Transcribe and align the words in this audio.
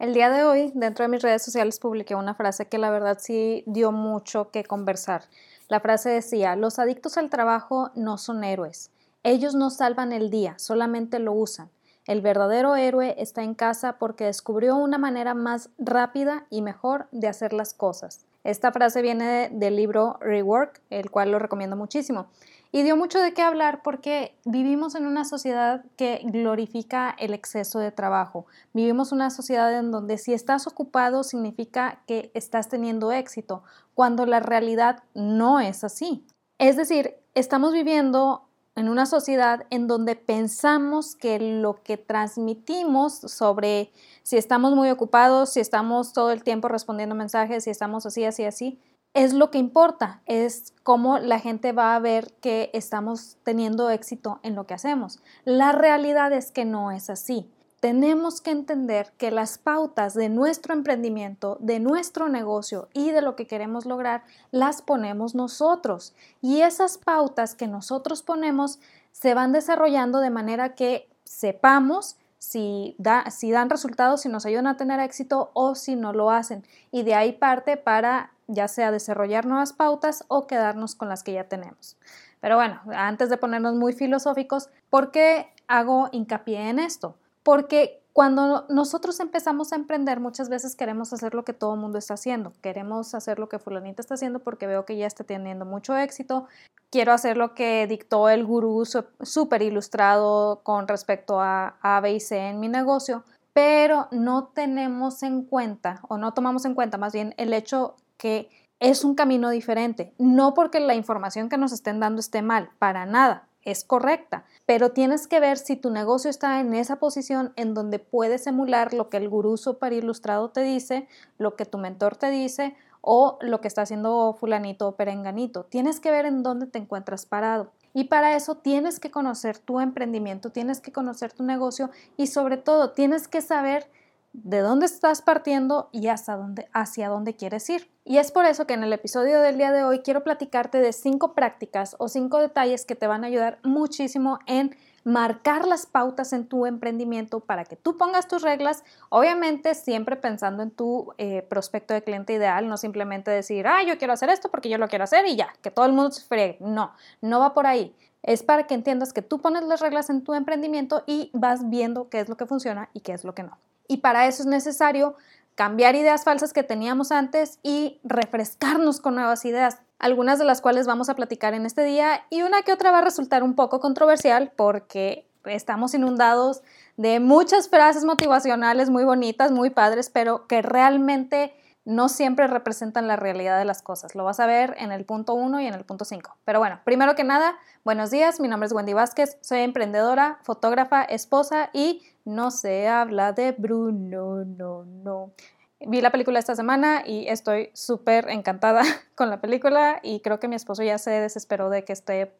El 0.00 0.12
día 0.12 0.28
de 0.28 0.42
hoy, 0.42 0.72
dentro 0.74 1.04
de 1.04 1.08
mis 1.08 1.22
redes 1.22 1.42
sociales, 1.44 1.78
publiqué 1.78 2.16
una 2.16 2.34
frase 2.34 2.66
que 2.66 2.78
la 2.78 2.90
verdad 2.90 3.18
sí 3.20 3.62
dio 3.66 3.92
mucho 3.92 4.50
que 4.50 4.64
conversar. 4.64 5.22
La 5.68 5.78
frase 5.78 6.10
decía, 6.10 6.56
los 6.56 6.80
adictos 6.80 7.16
al 7.16 7.30
trabajo 7.30 7.92
no 7.94 8.18
son 8.18 8.42
héroes. 8.42 8.90
Ellos 9.22 9.54
no 9.54 9.70
salvan 9.70 10.12
el 10.12 10.30
día, 10.30 10.58
solamente 10.58 11.20
lo 11.20 11.32
usan. 11.32 11.70
El 12.06 12.20
verdadero 12.22 12.74
héroe 12.74 13.14
está 13.18 13.44
en 13.44 13.54
casa 13.54 13.96
porque 13.98 14.24
descubrió 14.24 14.76
una 14.76 14.98
manera 14.98 15.32
más 15.32 15.70
rápida 15.78 16.46
y 16.50 16.60
mejor 16.60 17.06
de 17.12 17.28
hacer 17.28 17.52
las 17.52 17.72
cosas. 17.72 18.26
Esta 18.42 18.72
frase 18.72 19.00
viene 19.00 19.48
del 19.52 19.76
libro 19.76 20.18
Rework, 20.20 20.82
el 20.90 21.10
cual 21.10 21.30
lo 21.30 21.38
recomiendo 21.38 21.76
muchísimo. 21.76 22.26
Y 22.74 22.82
dio 22.82 22.96
mucho 22.96 23.20
de 23.20 23.32
qué 23.32 23.42
hablar 23.42 23.82
porque 23.84 24.36
vivimos 24.44 24.96
en 24.96 25.06
una 25.06 25.24
sociedad 25.24 25.84
que 25.96 26.22
glorifica 26.24 27.14
el 27.20 27.32
exceso 27.32 27.78
de 27.78 27.92
trabajo. 27.92 28.46
Vivimos 28.72 29.12
una 29.12 29.30
sociedad 29.30 29.78
en 29.78 29.92
donde 29.92 30.18
si 30.18 30.32
estás 30.32 30.66
ocupado 30.66 31.22
significa 31.22 32.02
que 32.08 32.32
estás 32.34 32.68
teniendo 32.68 33.12
éxito, 33.12 33.62
cuando 33.94 34.26
la 34.26 34.40
realidad 34.40 35.04
no 35.14 35.60
es 35.60 35.84
así. 35.84 36.26
Es 36.58 36.76
decir, 36.76 37.14
estamos 37.34 37.72
viviendo 37.72 38.48
en 38.74 38.88
una 38.88 39.06
sociedad 39.06 39.66
en 39.70 39.86
donde 39.86 40.16
pensamos 40.16 41.14
que 41.14 41.38
lo 41.38 41.80
que 41.84 41.96
transmitimos 41.96 43.14
sobre 43.14 43.92
si 44.24 44.36
estamos 44.36 44.74
muy 44.74 44.90
ocupados, 44.90 45.52
si 45.52 45.60
estamos 45.60 46.12
todo 46.12 46.32
el 46.32 46.42
tiempo 46.42 46.66
respondiendo 46.66 47.14
mensajes, 47.14 47.62
si 47.62 47.70
estamos 47.70 48.04
así, 48.04 48.24
así, 48.24 48.44
así, 48.44 48.80
es 49.14 49.32
lo 49.32 49.50
que 49.52 49.58
importa, 49.58 50.20
es 50.26 50.74
cómo 50.82 51.18
la 51.18 51.38
gente 51.38 51.70
va 51.72 51.94
a 51.94 52.00
ver 52.00 52.32
que 52.40 52.70
estamos 52.74 53.38
teniendo 53.44 53.88
éxito 53.90 54.40
en 54.42 54.56
lo 54.56 54.66
que 54.66 54.74
hacemos. 54.74 55.20
La 55.44 55.70
realidad 55.70 56.32
es 56.32 56.50
que 56.50 56.64
no 56.64 56.90
es 56.90 57.08
así. 57.08 57.48
Tenemos 57.78 58.40
que 58.40 58.50
entender 58.50 59.12
que 59.16 59.30
las 59.30 59.58
pautas 59.58 60.14
de 60.14 60.28
nuestro 60.28 60.74
emprendimiento, 60.74 61.58
de 61.60 61.78
nuestro 61.78 62.28
negocio 62.28 62.88
y 62.92 63.10
de 63.10 63.20
lo 63.20 63.36
que 63.36 63.46
queremos 63.46 63.86
lograr, 63.86 64.24
las 64.50 64.82
ponemos 64.82 65.34
nosotros. 65.34 66.14
Y 66.40 66.62
esas 66.62 66.98
pautas 66.98 67.54
que 67.54 67.68
nosotros 67.68 68.22
ponemos 68.22 68.80
se 69.12 69.34
van 69.34 69.52
desarrollando 69.52 70.20
de 70.20 70.30
manera 70.30 70.74
que 70.74 71.08
sepamos 71.24 72.16
si, 72.38 72.96
da, 72.98 73.30
si 73.30 73.50
dan 73.52 73.70
resultados, 73.70 74.22
si 74.22 74.28
nos 74.28 74.44
ayudan 74.44 74.66
a 74.66 74.76
tener 74.76 74.98
éxito 74.98 75.50
o 75.54 75.74
si 75.74 75.94
no 75.94 76.12
lo 76.12 76.30
hacen. 76.30 76.64
Y 76.90 77.02
de 77.02 77.14
ahí 77.14 77.32
parte 77.32 77.76
para 77.76 78.33
ya 78.46 78.68
sea 78.68 78.90
desarrollar 78.90 79.46
nuevas 79.46 79.72
pautas 79.72 80.24
o 80.28 80.46
quedarnos 80.46 80.94
con 80.94 81.08
las 81.08 81.22
que 81.22 81.32
ya 81.32 81.44
tenemos. 81.44 81.96
Pero 82.40 82.56
bueno, 82.56 82.80
antes 82.94 83.30
de 83.30 83.36
ponernos 83.36 83.74
muy 83.74 83.92
filosóficos, 83.92 84.68
¿por 84.90 85.10
qué 85.10 85.48
hago 85.66 86.08
hincapié 86.12 86.68
en 86.68 86.78
esto? 86.78 87.16
Porque 87.42 88.02
cuando 88.14 88.64
nosotros 88.68 89.18
empezamos 89.18 89.72
a 89.72 89.76
emprender, 89.76 90.20
muchas 90.20 90.48
veces 90.48 90.76
queremos 90.76 91.12
hacer 91.12 91.34
lo 91.34 91.44
que 91.44 91.52
todo 91.52 91.74
el 91.74 91.80
mundo 91.80 91.98
está 91.98 92.14
haciendo. 92.14 92.52
Queremos 92.62 93.12
hacer 93.12 93.40
lo 93.40 93.48
que 93.48 93.58
fulanita 93.58 94.00
está 94.00 94.14
haciendo 94.14 94.38
porque 94.38 94.68
veo 94.68 94.84
que 94.84 94.96
ya 94.96 95.06
está 95.06 95.24
teniendo 95.24 95.64
mucho 95.64 95.96
éxito. 95.96 96.46
Quiero 96.90 97.12
hacer 97.12 97.36
lo 97.36 97.54
que 97.54 97.88
dictó 97.88 98.28
el 98.28 98.44
gurú 98.44 98.84
súper 99.22 99.62
ilustrado 99.62 100.60
con 100.62 100.86
respecto 100.86 101.40
a 101.40 101.76
A, 101.82 102.00
B 102.00 102.12
y 102.12 102.20
C 102.20 102.38
en 102.38 102.60
mi 102.60 102.68
negocio, 102.68 103.24
pero 103.52 104.06
no 104.12 104.44
tenemos 104.54 105.24
en 105.24 105.42
cuenta 105.42 106.00
o 106.08 106.16
no 106.16 106.34
tomamos 106.34 106.64
en 106.66 106.74
cuenta 106.74 106.98
más 106.98 107.12
bien 107.12 107.34
el 107.36 107.52
hecho 107.52 107.96
que 108.16 108.48
es 108.80 109.04
un 109.04 109.14
camino 109.14 109.50
diferente, 109.50 110.12
no 110.18 110.54
porque 110.54 110.80
la 110.80 110.94
información 110.94 111.48
que 111.48 111.56
nos 111.56 111.72
estén 111.72 112.00
dando 112.00 112.20
esté 112.20 112.42
mal, 112.42 112.70
para 112.78 113.06
nada, 113.06 113.48
es 113.62 113.84
correcta, 113.84 114.44
pero 114.66 114.90
tienes 114.90 115.26
que 115.26 115.40
ver 115.40 115.56
si 115.56 115.76
tu 115.76 115.90
negocio 115.90 116.28
está 116.28 116.60
en 116.60 116.74
esa 116.74 116.96
posición 116.96 117.52
en 117.56 117.74
donde 117.74 117.98
puedes 117.98 118.46
emular 118.46 118.92
lo 118.92 119.08
que 119.08 119.16
el 119.16 119.28
gurú 119.28 119.56
super 119.56 119.92
ilustrado 119.92 120.50
te 120.50 120.60
dice, 120.60 121.08
lo 121.38 121.56
que 121.56 121.64
tu 121.64 121.78
mentor 121.78 122.16
te 122.16 122.30
dice 122.30 122.76
o 123.00 123.38
lo 123.40 123.60
que 123.60 123.68
está 123.68 123.82
haciendo 123.82 124.34
fulanito 124.38 124.88
o 124.88 124.96
perenganito. 124.96 125.64
Tienes 125.64 126.00
que 126.00 126.10
ver 126.10 126.26
en 126.26 126.42
dónde 126.42 126.66
te 126.66 126.78
encuentras 126.78 127.26
parado. 127.26 127.70
Y 127.92 128.04
para 128.04 128.34
eso 128.34 128.56
tienes 128.56 128.98
que 128.98 129.10
conocer 129.10 129.58
tu 129.58 129.80
emprendimiento, 129.80 130.50
tienes 130.50 130.80
que 130.80 130.92
conocer 130.92 131.32
tu 131.32 131.42
negocio 131.42 131.90
y 132.16 132.26
sobre 132.28 132.56
todo 132.56 132.90
tienes 132.90 133.28
que 133.28 133.40
saber 133.40 133.88
de 134.34 134.58
dónde 134.58 134.86
estás 134.86 135.22
partiendo 135.22 135.88
y 135.92 136.08
hacia 136.08 137.08
dónde 137.08 137.36
quieres 137.36 137.70
ir. 137.70 137.88
Y 138.04 138.18
es 138.18 138.32
por 138.32 138.44
eso 138.44 138.66
que 138.66 138.74
en 138.74 138.82
el 138.82 138.92
episodio 138.92 139.40
del 139.40 139.56
día 139.56 139.70
de 139.70 139.84
hoy 139.84 140.00
quiero 140.00 140.24
platicarte 140.24 140.78
de 140.78 140.92
cinco 140.92 141.34
prácticas 141.34 141.94
o 141.98 142.08
cinco 142.08 142.40
detalles 142.40 142.84
que 142.84 142.96
te 142.96 143.06
van 143.06 143.22
a 143.22 143.28
ayudar 143.28 143.58
muchísimo 143.62 144.40
en 144.46 144.76
marcar 145.04 145.66
las 145.66 145.86
pautas 145.86 146.32
en 146.32 146.46
tu 146.46 146.66
emprendimiento 146.66 147.40
para 147.40 147.64
que 147.64 147.76
tú 147.76 147.96
pongas 147.96 148.26
tus 148.26 148.42
reglas, 148.42 148.82
obviamente 149.08 149.74
siempre 149.74 150.16
pensando 150.16 150.62
en 150.62 150.70
tu 150.70 151.12
eh, 151.18 151.42
prospecto 151.42 151.94
de 151.94 152.02
cliente 152.02 152.32
ideal, 152.32 152.68
no 152.68 152.76
simplemente 152.76 153.30
decir, 153.30 153.66
ah, 153.68 153.82
yo 153.84 153.98
quiero 153.98 154.14
hacer 154.14 154.30
esto 154.30 154.50
porque 154.50 154.68
yo 154.68 154.78
lo 154.78 154.88
quiero 154.88 155.04
hacer 155.04 155.26
y 155.26 155.36
ya, 155.36 155.54
que 155.62 155.70
todo 155.70 155.86
el 155.86 155.92
mundo 155.92 156.10
se 156.10 156.26
friegue. 156.26 156.56
No, 156.60 156.92
no 157.20 157.38
va 157.38 157.54
por 157.54 157.66
ahí. 157.66 157.94
Es 158.22 158.42
para 158.42 158.66
que 158.66 158.74
entiendas 158.74 159.12
que 159.12 159.22
tú 159.22 159.40
pones 159.40 159.62
las 159.64 159.80
reglas 159.80 160.10
en 160.10 160.24
tu 160.24 160.34
emprendimiento 160.34 161.04
y 161.06 161.30
vas 161.34 161.68
viendo 161.68 162.08
qué 162.08 162.20
es 162.20 162.28
lo 162.28 162.36
que 162.36 162.46
funciona 162.46 162.88
y 162.94 163.00
qué 163.00 163.12
es 163.12 163.24
lo 163.24 163.34
que 163.34 163.42
no. 163.42 163.58
Y 163.88 163.98
para 163.98 164.26
eso 164.26 164.42
es 164.42 164.46
necesario 164.46 165.16
cambiar 165.54 165.94
ideas 165.94 166.24
falsas 166.24 166.52
que 166.52 166.62
teníamos 166.62 167.12
antes 167.12 167.58
y 167.62 168.00
refrescarnos 168.02 169.00
con 169.00 169.14
nuevas 169.14 169.44
ideas, 169.44 169.78
algunas 169.98 170.38
de 170.38 170.44
las 170.44 170.60
cuales 170.60 170.86
vamos 170.86 171.08
a 171.08 171.14
platicar 171.14 171.54
en 171.54 171.66
este 171.66 171.84
día 171.84 172.24
y 172.30 172.42
una 172.42 172.62
que 172.62 172.72
otra 172.72 172.90
va 172.90 172.98
a 172.98 173.04
resultar 173.04 173.42
un 173.42 173.54
poco 173.54 173.80
controversial 173.80 174.52
porque 174.56 175.28
estamos 175.44 175.94
inundados 175.94 176.62
de 176.96 177.20
muchas 177.20 177.68
frases 177.68 178.04
motivacionales 178.04 178.90
muy 178.90 179.04
bonitas, 179.04 179.50
muy 179.52 179.70
padres, 179.70 180.10
pero 180.10 180.46
que 180.46 180.62
realmente 180.62 181.54
no 181.84 182.08
siempre 182.08 182.46
representan 182.46 183.06
la 183.06 183.16
realidad 183.16 183.58
de 183.58 183.66
las 183.66 183.82
cosas. 183.82 184.14
Lo 184.14 184.24
vas 184.24 184.40
a 184.40 184.46
ver 184.46 184.74
en 184.78 184.90
el 184.90 185.04
punto 185.04 185.34
1 185.34 185.60
y 185.60 185.66
en 185.66 185.74
el 185.74 185.84
punto 185.84 186.04
5. 186.04 186.36
Pero 186.44 186.58
bueno, 186.58 186.80
primero 186.84 187.14
que 187.14 187.24
nada, 187.24 187.56
buenos 187.84 188.10
días, 188.10 188.40
mi 188.40 188.48
nombre 188.48 188.66
es 188.66 188.72
Wendy 188.72 188.94
Vázquez, 188.94 189.36
soy 189.42 189.60
emprendedora, 189.60 190.38
fotógrafa, 190.42 191.02
esposa 191.02 191.68
y 191.74 192.02
no 192.24 192.50
se 192.50 192.88
habla 192.88 193.32
de 193.32 193.52
Bruno, 193.52 194.44
no, 194.44 194.84
no. 194.84 195.32
Vi 195.80 196.00
la 196.00 196.10
película 196.10 196.38
esta 196.38 196.54
semana 196.54 197.02
y 197.04 197.28
estoy 197.28 197.70
súper 197.74 198.30
encantada 198.30 198.82
con 199.14 199.30
la 199.30 199.40
película 199.40 200.00
y 200.02 200.20
creo 200.20 200.40
que 200.40 200.48
mi 200.48 200.56
esposo 200.56 200.82
ya 200.82 200.98
se 200.98 201.10
desesperó 201.10 201.68
de 201.68 201.84
que 201.84 201.92
esté 201.92 202.32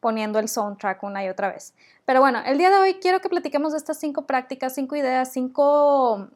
poniendo 0.00 0.38
el 0.38 0.48
soundtrack 0.48 1.02
una 1.02 1.24
y 1.24 1.28
otra 1.28 1.52
vez. 1.52 1.74
Pero 2.04 2.20
bueno, 2.20 2.40
el 2.46 2.58
día 2.58 2.70
de 2.70 2.76
hoy 2.76 2.94
quiero 2.94 3.20
que 3.20 3.28
platiquemos 3.28 3.72
de 3.72 3.78
estas 3.78 3.98
cinco 3.98 4.26
prácticas, 4.26 4.74
cinco 4.74 4.96
ideas, 4.96 5.32
cinco 5.32 6.28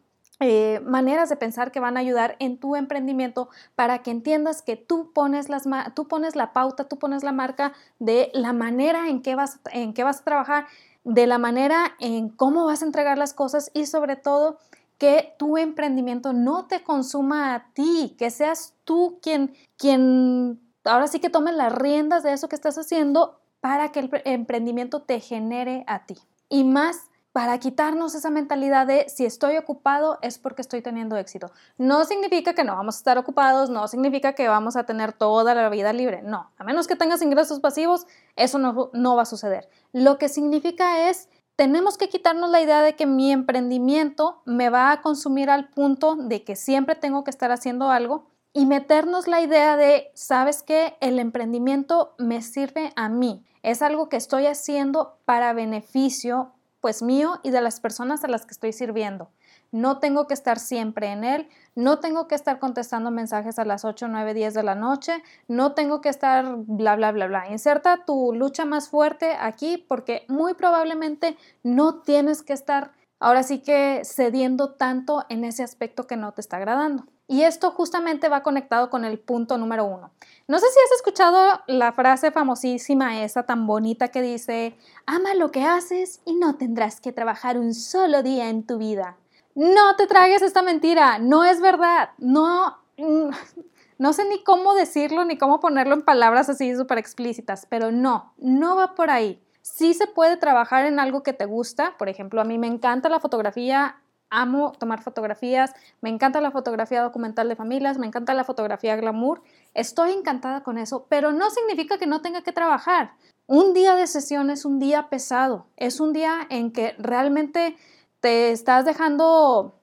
eh, 0.43 0.81
maneras 0.81 1.29
de 1.29 1.37
pensar 1.37 1.71
que 1.71 1.81
van 1.81 1.99
a 1.99 2.01
ayudar 2.01 2.37
en 2.39 2.57
tu 2.57 2.75
emprendimiento 2.75 3.51
para 3.75 3.99
que 3.99 4.11
entiendas 4.11 4.63
que 4.63 4.77
tú 4.77 5.13
pones, 5.13 5.51
las, 5.51 5.65
tú 5.95 6.09
pones 6.09 6.35
la 6.35 6.55
pauta, 6.55 6.85
tú 6.85 6.99
pones 6.99 7.23
la 7.23 7.33
marca 7.33 7.75
de 7.99 8.31
la 8.33 8.55
manera 8.55 9.09
en 9.09 9.21
que, 9.21 9.35
vas, 9.35 9.61
en 9.71 9.93
que 9.93 10.03
vas 10.03 10.21
a 10.21 10.25
trabajar, 10.25 10.67
de 11.05 11.27
la 11.27 11.39
manera 11.39 11.93
en 11.99 12.29
cómo 12.29 12.67
vas 12.67 12.83
a 12.83 12.87
entregar 12.87 13.19
las 13.19 13.35
cosas 13.35 13.71
y 13.75 13.87
sobre 13.87 14.17
todo 14.17 14.59
que 14.99 15.35
tu 15.39 15.57
emprendimiento 15.57 16.33
no 16.33 16.67
te 16.67 16.83
consuma 16.83 17.55
a 17.55 17.73
ti, 17.73 18.15
que 18.19 18.31
seas 18.31 18.75
tú 18.85 19.19
quien, 19.23 19.55
quien 19.79 20.61
ahora 20.85 21.09
sí 21.09 21.21
que 21.21 21.31
tome 21.31 21.53
las 21.53 21.73
riendas 21.73 22.23
de 22.23 22.33
eso 22.33 22.49
que 22.49 22.57
estás 22.57 22.77
haciendo 22.77 23.41
para 23.61 23.93
que 23.93 24.01
el 24.01 24.11
emprendimiento 24.25 25.03
te 25.03 25.21
genere 25.21 25.85
a 25.87 26.05
ti. 26.05 26.19
Y 26.49 26.65
más 26.65 27.10
para 27.33 27.59
quitarnos 27.59 28.15
esa 28.15 28.31
mentalidad 28.31 28.87
de 28.87 29.09
si 29.09 29.25
estoy 29.25 29.57
ocupado 29.57 30.19
es 30.21 30.39
porque 30.39 30.63
estoy 30.63 30.83
teniendo 30.83 31.17
éxito. 31.17 31.53
No 31.79 32.05
significa 32.05 32.55
que 32.55 32.65
no 32.65 32.75
vamos 32.75 32.97
a 32.97 32.99
estar 32.99 33.19
ocupados, 33.19 33.71
no 33.71 33.87
significa 33.87 34.33
que 34.33 34.49
vamos 34.49 34.77
a 34.77 34.85
tener 34.85 35.13
toda 35.13 35.55
la 35.55 35.69
vida 35.69 35.93
libre, 35.93 36.23
no, 36.23 36.51
a 36.59 36.65
menos 36.65 36.89
que 36.89 36.97
tengas 36.97 37.23
ingresos 37.23 37.61
pasivos, 37.61 38.07
eso 38.37 38.59
no, 38.59 38.91
no 38.93 39.17
va 39.17 39.23
a 39.23 39.27
suceder. 39.27 39.69
Lo 39.93 40.19
que 40.19 40.29
significa 40.29 41.09
es, 41.09 41.29
tenemos 41.55 41.99
que 41.99 42.09
quitarnos 42.09 42.51
la 42.51 42.61
idea 42.61 42.83
de 42.83 42.97
que 42.97 43.07
mi 43.07 43.31
emprendimiento 43.31 44.43
me 44.45 44.71
va 44.71 44.91
a 44.91 45.03
consumir 45.03 45.51
al 45.51 45.69
punto 45.69 46.17
de 46.17 46.43
que 46.43 46.57
siempre 46.57 46.95
tengo 46.97 47.23
que 47.23 47.31
estar 47.31 47.53
haciendo 47.53 47.91
algo 47.91 48.27
y 48.53 48.67
meternos 48.67 49.29
la 49.29 49.41
idea 49.41 49.77
de, 49.77 50.11
¿sabes 50.15 50.63
qué? 50.63 50.97
El 51.01 51.21
emprendimiento 51.21 52.15
me 52.19 52.43
sirve 52.43 52.93
a 52.97 53.09
mí. 53.09 53.45
Es 53.63 53.83
algo 53.83 54.09
que 54.09 54.17
estoy 54.17 54.47
haciendo 54.47 55.19
para 55.25 55.53
beneficio 55.53 56.53
pues 56.81 57.03
mío 57.03 57.41
y 57.43 57.51
de 57.51 57.61
las 57.61 57.81
personas 57.81 58.25
a 58.25 58.29
las 58.29 58.47
que 58.47 58.53
estoy 58.53 58.73
sirviendo. 58.73 59.31
No 59.73 59.99
tengo 59.99 60.27
que 60.27 60.35
estar 60.35 60.59
siempre 60.59 61.09
en 61.09 61.25
él, 61.25 61.49
no 61.75 62.01
tengo 62.01 62.27
que 62.27 62.35
estar 62.35 62.59
contestando 62.59 63.11
mensajes 63.11 63.59
a 63.59 63.65
las 63.65 63.85
8, 63.85 64.09
9, 64.09 64.35
10 64.35 64.55
de 64.55 64.63
la 64.63 64.75
noche, 64.75 65.23
no 65.47 65.73
tengo 65.73 66.01
que 66.01 66.09
estar 66.09 66.57
bla, 66.57 66.97
bla, 66.97 67.13
bla, 67.13 67.27
bla. 67.27 67.51
Inserta 67.51 68.05
tu 68.05 68.33
lucha 68.35 68.65
más 68.65 68.89
fuerte 68.89 69.37
aquí 69.39 69.85
porque 69.89 70.25
muy 70.29 70.55
probablemente 70.55 71.37
no 71.63 72.01
tienes 72.01 72.43
que 72.43 72.53
estar 72.53 72.93
ahora 73.21 73.43
sí 73.43 73.61
que 73.61 74.03
cediendo 74.05 74.73
tanto 74.73 75.25
en 75.29 75.45
ese 75.45 75.63
aspecto 75.63 76.07
que 76.07 76.17
no 76.17 76.33
te 76.33 76.41
está 76.41 76.57
agradando. 76.57 77.05
Y 77.31 77.45
esto 77.45 77.71
justamente 77.71 78.29
va 78.29 78.43
conectado 78.43 78.91
con 78.91 79.05
el 79.05 79.21
punto 79.21 79.57
número 79.57 79.85
uno. 79.85 80.11
No 80.49 80.59
sé 80.59 80.67
si 80.67 80.81
has 80.81 80.97
escuchado 80.97 81.61
la 81.69 81.93
frase 81.93 82.33
famosísima 82.33 83.23
esa 83.23 83.45
tan 83.45 83.69
bonita 83.69 84.09
que 84.09 84.21
dice, 84.21 84.77
ama 85.07 85.35
lo 85.35 85.53
que 85.53 85.63
haces 85.63 86.23
y 86.25 86.35
no 86.35 86.57
tendrás 86.57 87.01
que 87.01 87.13
trabajar 87.13 87.57
un 87.57 87.73
solo 87.73 88.25
día 88.25 88.49
en 88.49 88.67
tu 88.67 88.79
vida. 88.79 89.17
no 89.55 89.95
te 89.95 90.09
tragues 90.09 90.43
esta 90.43 90.63
mentira, 90.63 91.21
no 91.21 91.45
es 91.45 91.61
verdad, 91.61 92.11
no, 92.19 92.79
mm, 92.97 93.31
no 93.99 94.13
sé 94.13 94.25
ni 94.25 94.43
cómo 94.43 94.75
decirlo 94.75 95.25
ni 95.25 95.39
cómo 95.39 95.61
ponerlo 95.61 95.95
en 95.95 96.03
palabras 96.03 96.49
así 96.49 96.75
súper 96.75 96.99
explícitas, 96.99 97.65
pero 97.71 97.93
no, 97.93 98.35
no 98.39 98.75
va 98.75 98.97
por 98.97 99.09
ahí. 99.09 99.41
Sí 99.63 99.95
se 99.95 100.09
puede 100.09 100.37
trabajar 100.37 100.85
en 100.85 100.99
algo 100.99 101.23
que 101.23 101.33
te 101.33 101.45
gusta, 101.45 101.97
por 101.97 102.09
ejemplo, 102.09 102.41
a 102.41 102.45
mí 102.45 102.59
me 102.59 102.67
encanta 102.67 103.09
la 103.09 103.21
fotografía, 103.21 104.01
amo 104.31 104.73
tomar 104.73 105.03
fotografías, 105.03 105.73
me 106.01 106.09
encanta 106.09 106.41
la 106.41 106.51
fotografía 106.51 107.03
documental 107.03 107.49
de 107.49 107.57
familias, 107.57 107.99
me 107.99 108.07
encanta 108.07 108.35
la 108.35 108.45
fotografía 108.45 108.97
glamour, 108.97 109.43
estoy 109.75 110.13
encantada 110.13 110.63
con 110.63 110.79
eso, 110.79 111.07
pero 111.09 111.33
no 111.33 111.51
significa 111.51 111.99
que 111.99 112.07
no 112.07 112.23
tenga 112.23 112.43
que 112.43 112.53
trabajar. 112.53 113.13
Un 113.47 113.75
día 113.75 113.97
de 113.97 114.07
sesión 114.07 114.49
es 114.51 114.65
un 114.65 114.79
día 114.79 115.09
pesado, 115.11 115.67
es 115.77 116.01
un 116.01 116.13
día 116.13 116.47
en 116.51 116.73
que 116.73 116.95
realmente 116.99 117.77
te 118.21 118.53
estás 118.53 118.85
dejando 118.85 119.81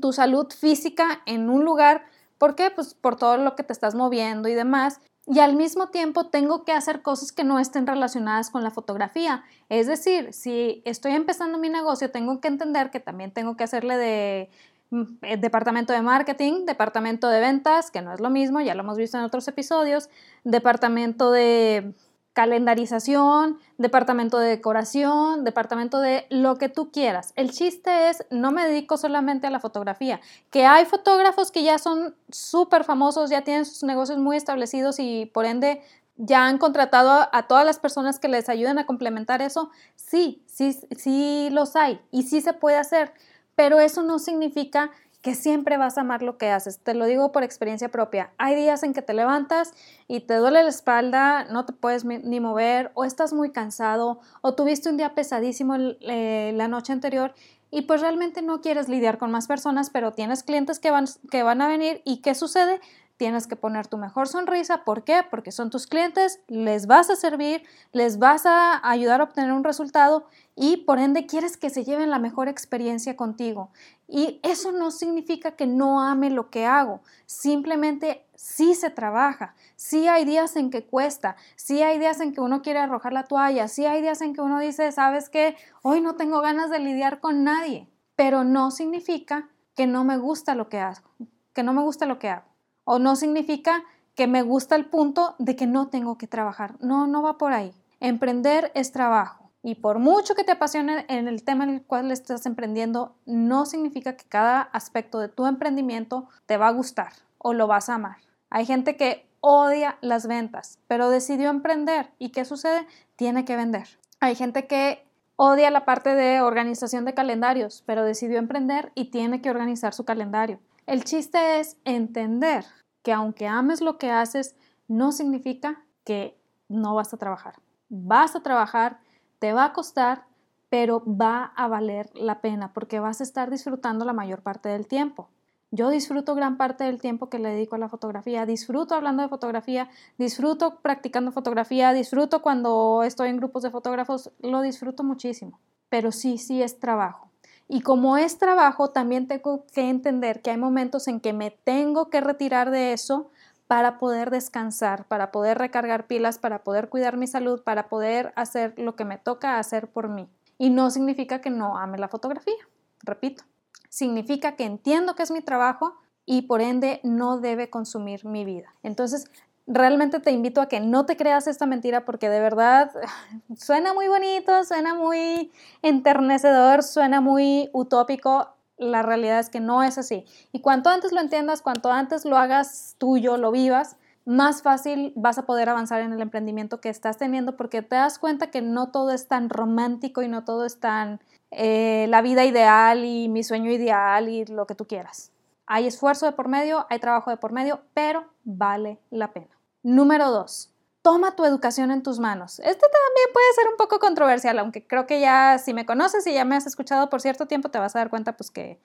tu 0.00 0.12
salud 0.12 0.46
física 0.52 1.22
en 1.26 1.50
un 1.50 1.64
lugar, 1.64 2.04
¿por 2.38 2.54
qué? 2.54 2.70
Pues 2.70 2.94
por 2.94 3.16
todo 3.16 3.36
lo 3.38 3.56
que 3.56 3.64
te 3.64 3.72
estás 3.72 3.94
moviendo 3.94 4.48
y 4.48 4.54
demás. 4.54 5.00
Y 5.30 5.40
al 5.40 5.56
mismo 5.56 5.88
tiempo 5.88 6.28
tengo 6.28 6.64
que 6.64 6.72
hacer 6.72 7.02
cosas 7.02 7.32
que 7.32 7.44
no 7.44 7.58
estén 7.58 7.86
relacionadas 7.86 8.48
con 8.48 8.64
la 8.64 8.70
fotografía. 8.70 9.44
Es 9.68 9.86
decir, 9.86 10.32
si 10.32 10.80
estoy 10.86 11.12
empezando 11.12 11.58
mi 11.58 11.68
negocio, 11.68 12.10
tengo 12.10 12.40
que 12.40 12.48
entender 12.48 12.90
que 12.90 12.98
también 12.98 13.30
tengo 13.30 13.54
que 13.54 13.64
hacerle 13.64 13.98
de 13.98 14.48
mm, 14.88 15.02
eh, 15.20 15.36
departamento 15.36 15.92
de 15.92 16.00
marketing, 16.00 16.64
departamento 16.64 17.28
de 17.28 17.40
ventas, 17.40 17.90
que 17.90 18.00
no 18.00 18.14
es 18.14 18.20
lo 18.20 18.30
mismo, 18.30 18.62
ya 18.62 18.74
lo 18.74 18.80
hemos 18.80 18.96
visto 18.96 19.18
en 19.18 19.24
otros 19.24 19.46
episodios, 19.48 20.08
departamento 20.44 21.30
de 21.30 21.92
calendarización, 22.32 23.58
departamento 23.78 24.38
de 24.38 24.48
decoración, 24.48 25.44
departamento 25.44 26.00
de 26.00 26.26
lo 26.30 26.56
que 26.56 26.68
tú 26.68 26.92
quieras. 26.92 27.32
El 27.34 27.50
chiste 27.50 28.10
es, 28.10 28.24
no 28.30 28.52
me 28.52 28.66
dedico 28.66 28.96
solamente 28.96 29.46
a 29.46 29.50
la 29.50 29.60
fotografía, 29.60 30.20
que 30.50 30.64
hay 30.64 30.84
fotógrafos 30.84 31.50
que 31.50 31.64
ya 31.64 31.78
son 31.78 32.14
súper 32.30 32.84
famosos, 32.84 33.30
ya 33.30 33.42
tienen 33.42 33.64
sus 33.64 33.82
negocios 33.82 34.18
muy 34.18 34.36
establecidos 34.36 35.00
y 35.00 35.26
por 35.26 35.46
ende 35.46 35.82
ya 36.16 36.46
han 36.46 36.58
contratado 36.58 37.28
a, 37.32 37.42
todas 37.46 37.64
las 37.64 37.78
personas 37.78 38.18
que 38.18 38.28
les 38.28 38.48
ayuden 38.48 38.78
a 38.78 38.86
complementar 38.86 39.40
eso. 39.40 39.70
Sí, 39.94 40.42
sí, 40.46 40.78
sí 40.96 41.48
los 41.50 41.76
hay 41.76 42.00
y 42.10 42.24
sí 42.24 42.40
se 42.40 42.52
puede 42.52 42.76
hacer, 42.76 43.12
pero 43.54 43.80
eso 43.80 44.02
no 44.02 44.18
significa 44.18 44.90
que 45.22 45.34
siempre 45.34 45.76
vas 45.76 45.98
a 45.98 46.02
amar 46.02 46.22
lo 46.22 46.38
que 46.38 46.50
haces. 46.50 46.78
Te 46.78 46.94
lo 46.94 47.06
digo 47.06 47.32
por 47.32 47.42
experiencia 47.42 47.88
propia. 47.88 48.32
Hay 48.38 48.54
días 48.54 48.82
en 48.82 48.94
que 48.94 49.02
te 49.02 49.14
levantas 49.14 49.72
y 50.06 50.20
te 50.20 50.34
duele 50.34 50.62
la 50.62 50.68
espalda, 50.68 51.44
no 51.44 51.64
te 51.64 51.72
puedes 51.72 52.04
ni 52.04 52.40
mover, 52.40 52.92
o 52.94 53.04
estás 53.04 53.32
muy 53.32 53.50
cansado, 53.50 54.20
o 54.42 54.54
tuviste 54.54 54.88
un 54.88 54.96
día 54.96 55.14
pesadísimo 55.14 55.76
eh, 55.76 56.52
la 56.54 56.68
noche 56.68 56.92
anterior 56.92 57.34
y 57.70 57.82
pues 57.82 58.00
realmente 58.00 58.42
no 58.42 58.60
quieres 58.60 58.88
lidiar 58.88 59.18
con 59.18 59.30
más 59.30 59.46
personas, 59.46 59.90
pero 59.90 60.14
tienes 60.14 60.42
clientes 60.42 60.78
que 60.78 60.90
van, 60.90 61.04
que 61.30 61.42
van 61.42 61.60
a 61.60 61.68
venir 61.68 62.00
y 62.04 62.22
¿qué 62.22 62.34
sucede? 62.34 62.80
tienes 63.18 63.46
que 63.46 63.56
poner 63.56 63.88
tu 63.88 63.98
mejor 63.98 64.28
sonrisa. 64.28 64.84
¿Por 64.84 65.04
qué? 65.04 65.22
Porque 65.28 65.52
son 65.52 65.68
tus 65.70 65.86
clientes, 65.86 66.40
les 66.46 66.86
vas 66.86 67.10
a 67.10 67.16
servir, 67.16 67.64
les 67.92 68.18
vas 68.18 68.46
a 68.46 68.80
ayudar 68.88 69.20
a 69.20 69.24
obtener 69.24 69.52
un 69.52 69.64
resultado 69.64 70.26
y 70.58 70.78
por 70.78 70.98
ende 70.98 71.26
quieres 71.26 71.56
que 71.56 71.70
se 71.70 71.84
lleven 71.84 72.10
la 72.10 72.18
mejor 72.18 72.48
experiencia 72.48 73.16
contigo. 73.16 73.70
Y 74.08 74.40
eso 74.42 74.72
no 74.72 74.90
significa 74.90 75.52
que 75.52 75.66
no 75.66 76.02
ame 76.02 76.30
lo 76.30 76.50
que 76.50 76.66
hago, 76.66 77.00
simplemente 77.26 78.26
sí 78.34 78.74
se 78.74 78.90
trabaja, 78.90 79.54
sí 79.76 80.08
hay 80.08 80.24
días 80.24 80.56
en 80.56 80.70
que 80.70 80.84
cuesta, 80.84 81.36
sí 81.54 81.82
hay 81.82 81.98
días 81.98 82.20
en 82.20 82.32
que 82.32 82.40
uno 82.40 82.62
quiere 82.62 82.80
arrojar 82.80 83.12
la 83.12 83.24
toalla, 83.24 83.68
sí 83.68 83.86
hay 83.86 84.02
días 84.02 84.20
en 84.20 84.34
que 84.34 84.40
uno 84.40 84.58
dice, 84.58 84.90
sabes 84.92 85.28
qué, 85.28 85.56
hoy 85.82 86.00
no 86.00 86.16
tengo 86.16 86.40
ganas 86.40 86.70
de 86.70 86.80
lidiar 86.80 87.20
con 87.20 87.44
nadie, 87.44 87.86
pero 88.16 88.42
no 88.42 88.70
significa 88.70 89.48
que 89.76 89.86
no 89.86 90.04
me 90.04 90.18
gusta 90.18 90.54
lo 90.54 90.68
que 90.68 90.78
hago, 90.78 91.08
que 91.54 91.62
no 91.62 91.72
me 91.72 91.82
gusta 91.82 92.04
lo 92.04 92.18
que 92.18 92.30
hago 92.30 92.48
o 92.90 92.98
no 92.98 93.16
significa 93.16 93.84
que 94.14 94.26
me 94.26 94.40
gusta 94.40 94.74
el 94.74 94.86
punto 94.86 95.34
de 95.38 95.56
que 95.56 95.66
no 95.66 95.88
tengo 95.88 96.16
que 96.16 96.26
trabajar. 96.26 96.76
No, 96.80 97.06
no 97.06 97.20
va 97.20 97.36
por 97.36 97.52
ahí. 97.52 97.74
Emprender 98.00 98.72
es 98.74 98.92
trabajo. 98.92 99.47
Y 99.62 99.76
por 99.76 99.98
mucho 99.98 100.34
que 100.34 100.44
te 100.44 100.52
apasione 100.52 101.04
en 101.08 101.28
el 101.28 101.42
tema 101.42 101.64
en 101.64 101.70
el 101.70 101.82
cual 101.82 102.10
estás 102.12 102.46
emprendiendo, 102.46 103.14
no 103.26 103.66
significa 103.66 104.16
que 104.16 104.24
cada 104.24 104.60
aspecto 104.60 105.18
de 105.18 105.28
tu 105.28 105.46
emprendimiento 105.46 106.28
te 106.46 106.56
va 106.56 106.68
a 106.68 106.72
gustar 106.72 107.12
o 107.38 107.52
lo 107.52 107.66
vas 107.66 107.88
a 107.88 107.94
amar. 107.94 108.18
Hay 108.50 108.66
gente 108.66 108.96
que 108.96 109.26
odia 109.40 109.98
las 110.00 110.26
ventas, 110.26 110.78
pero 110.86 111.10
decidió 111.10 111.50
emprender. 111.50 112.10
¿Y 112.18 112.30
qué 112.30 112.44
sucede? 112.44 112.86
Tiene 113.16 113.44
que 113.44 113.56
vender. 113.56 113.88
Hay 114.20 114.34
gente 114.34 114.66
que 114.66 115.04
odia 115.36 115.70
la 115.70 115.84
parte 115.84 116.14
de 116.14 116.40
organización 116.40 117.04
de 117.04 117.14
calendarios, 117.14 117.82
pero 117.86 118.04
decidió 118.04 118.38
emprender 118.38 118.90
y 118.94 119.10
tiene 119.10 119.40
que 119.40 119.50
organizar 119.50 119.94
su 119.94 120.04
calendario. 120.04 120.60
El 120.86 121.04
chiste 121.04 121.60
es 121.60 121.76
entender 121.84 122.64
que 123.02 123.12
aunque 123.12 123.46
ames 123.46 123.80
lo 123.80 123.98
que 123.98 124.10
haces, 124.10 124.56
no 124.88 125.12
significa 125.12 125.84
que 126.04 126.36
no 126.68 126.94
vas 126.94 127.12
a 127.14 127.18
trabajar. 127.18 127.54
Vas 127.88 128.34
a 128.34 128.42
trabajar, 128.42 128.98
te 129.38 129.52
va 129.52 129.66
a 129.66 129.72
costar, 129.72 130.24
pero 130.68 131.02
va 131.06 131.52
a 131.56 131.68
valer 131.68 132.10
la 132.14 132.40
pena 132.40 132.72
porque 132.72 133.00
vas 133.00 133.20
a 133.20 133.24
estar 133.24 133.50
disfrutando 133.50 134.04
la 134.04 134.12
mayor 134.12 134.42
parte 134.42 134.68
del 134.68 134.86
tiempo. 134.86 135.28
Yo 135.70 135.90
disfruto 135.90 136.34
gran 136.34 136.56
parte 136.56 136.84
del 136.84 137.00
tiempo 137.00 137.28
que 137.28 137.38
le 137.38 137.50
dedico 137.50 137.74
a 137.74 137.78
la 137.78 137.90
fotografía, 137.90 138.46
disfruto 138.46 138.94
hablando 138.94 139.22
de 139.22 139.28
fotografía, 139.28 139.90
disfruto 140.16 140.80
practicando 140.80 141.30
fotografía, 141.30 141.92
disfruto 141.92 142.40
cuando 142.40 143.02
estoy 143.02 143.28
en 143.28 143.36
grupos 143.36 143.62
de 143.62 143.70
fotógrafos, 143.70 144.30
lo 144.40 144.62
disfruto 144.62 145.04
muchísimo, 145.04 145.60
pero 145.90 146.10
sí, 146.10 146.38
sí 146.38 146.62
es 146.62 146.80
trabajo. 146.80 147.28
Y 147.68 147.82
como 147.82 148.16
es 148.16 148.38
trabajo, 148.38 148.90
también 148.90 149.28
tengo 149.28 149.66
que 149.66 149.90
entender 149.90 150.40
que 150.40 150.50
hay 150.50 150.56
momentos 150.56 151.06
en 151.06 151.20
que 151.20 151.34
me 151.34 151.50
tengo 151.50 152.08
que 152.08 152.22
retirar 152.22 152.70
de 152.70 152.94
eso 152.94 153.30
para 153.68 153.98
poder 153.98 154.30
descansar, 154.30 155.04
para 155.04 155.30
poder 155.30 155.58
recargar 155.58 156.06
pilas, 156.06 156.38
para 156.38 156.64
poder 156.64 156.88
cuidar 156.88 157.18
mi 157.18 157.26
salud, 157.26 157.62
para 157.62 157.88
poder 157.88 158.32
hacer 158.34 158.74
lo 158.78 158.96
que 158.96 159.04
me 159.04 159.18
toca 159.18 159.58
hacer 159.58 159.88
por 159.88 160.08
mí. 160.08 160.26
Y 160.56 160.70
no 160.70 160.90
significa 160.90 161.40
que 161.40 161.50
no 161.50 161.76
ame 161.78 161.98
la 161.98 162.08
fotografía, 162.08 162.56
repito. 163.02 163.44
Significa 163.90 164.56
que 164.56 164.64
entiendo 164.64 165.14
que 165.14 165.22
es 165.22 165.30
mi 165.30 165.42
trabajo 165.42 165.94
y 166.24 166.42
por 166.42 166.62
ende 166.62 167.00
no 167.04 167.38
debe 167.38 167.70
consumir 167.70 168.24
mi 168.24 168.44
vida. 168.44 168.74
Entonces, 168.82 169.30
realmente 169.66 170.18
te 170.18 170.30
invito 170.30 170.62
a 170.62 170.68
que 170.68 170.80
no 170.80 171.04
te 171.04 171.16
creas 171.16 171.46
esta 171.46 171.66
mentira 171.66 172.06
porque 172.06 172.30
de 172.30 172.40
verdad 172.40 172.90
suena 173.56 173.92
muy 173.92 174.08
bonito, 174.08 174.64
suena 174.64 174.94
muy 174.94 175.52
enternecedor, 175.82 176.82
suena 176.82 177.20
muy 177.20 177.68
utópico. 177.74 178.48
La 178.78 179.02
realidad 179.02 179.40
es 179.40 179.50
que 179.50 179.60
no 179.60 179.82
es 179.82 179.98
así. 179.98 180.24
Y 180.52 180.60
cuanto 180.60 180.90
antes 180.90 181.12
lo 181.12 181.20
entiendas, 181.20 181.62
cuanto 181.62 181.90
antes 181.92 182.24
lo 182.24 182.36
hagas 182.36 182.94
tuyo, 182.98 183.36
lo 183.36 183.50
vivas, 183.50 183.96
más 184.24 184.60
fácil 184.62 185.12
vas 185.16 185.38
a 185.38 185.46
poder 185.46 185.70
avanzar 185.70 186.02
en 186.02 186.12
el 186.12 186.20
emprendimiento 186.20 186.80
que 186.80 186.90
estás 186.90 187.16
teniendo 187.16 187.56
porque 187.56 187.80
te 187.80 187.96
das 187.96 188.18
cuenta 188.18 188.50
que 188.50 188.60
no 188.60 188.90
todo 188.90 189.10
es 189.10 189.26
tan 189.26 189.48
romántico 189.48 190.20
y 190.22 190.28
no 190.28 190.44
todo 190.44 190.66
es 190.66 190.80
tan 190.80 191.20
eh, 191.50 192.06
la 192.10 192.20
vida 192.20 192.44
ideal 192.44 193.06
y 193.06 193.28
mi 193.28 193.42
sueño 193.42 193.70
ideal 193.70 194.28
y 194.28 194.44
lo 194.44 194.66
que 194.66 194.74
tú 194.74 194.86
quieras. 194.86 195.32
Hay 195.66 195.86
esfuerzo 195.86 196.26
de 196.26 196.32
por 196.32 196.46
medio, 196.48 196.86
hay 196.90 196.98
trabajo 196.98 197.30
de 197.30 197.38
por 197.38 197.52
medio, 197.52 197.80
pero 197.94 198.26
vale 198.44 198.98
la 199.10 199.32
pena. 199.32 199.58
Número 199.82 200.30
dos, 200.30 200.70
toma 201.08 201.34
tu 201.34 201.46
educación 201.46 201.90
en 201.90 202.02
tus 202.02 202.18
manos. 202.18 202.58
Este 202.58 202.80
también 202.80 203.32
puede 203.32 203.52
ser 203.54 203.66
un 203.68 203.78
poco 203.78 203.98
controversial, 203.98 204.58
aunque 204.58 204.86
creo 204.86 205.06
que 205.06 205.20
ya 205.20 205.56
si 205.56 205.72
me 205.72 205.86
conoces 205.86 206.26
y 206.26 206.34
ya 206.34 206.44
me 206.44 206.54
has 206.54 206.66
escuchado 206.66 207.08
por 207.08 207.22
cierto 207.22 207.46
tiempo, 207.46 207.70
te 207.70 207.78
vas 207.78 207.96
a 207.96 208.00
dar 208.00 208.10
cuenta 208.10 208.36
pues 208.36 208.50
que 208.50 208.78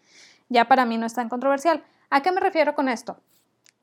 ya 0.47 0.69
para 0.69 0.85
mí 0.85 0.97
no 0.97 1.05
es 1.05 1.13
tan 1.13 1.27
controversial. 1.27 1.83
¿A 2.09 2.21
qué 2.21 2.31
me 2.31 2.39
refiero 2.39 2.75
con 2.75 2.87
esto? 2.87 3.17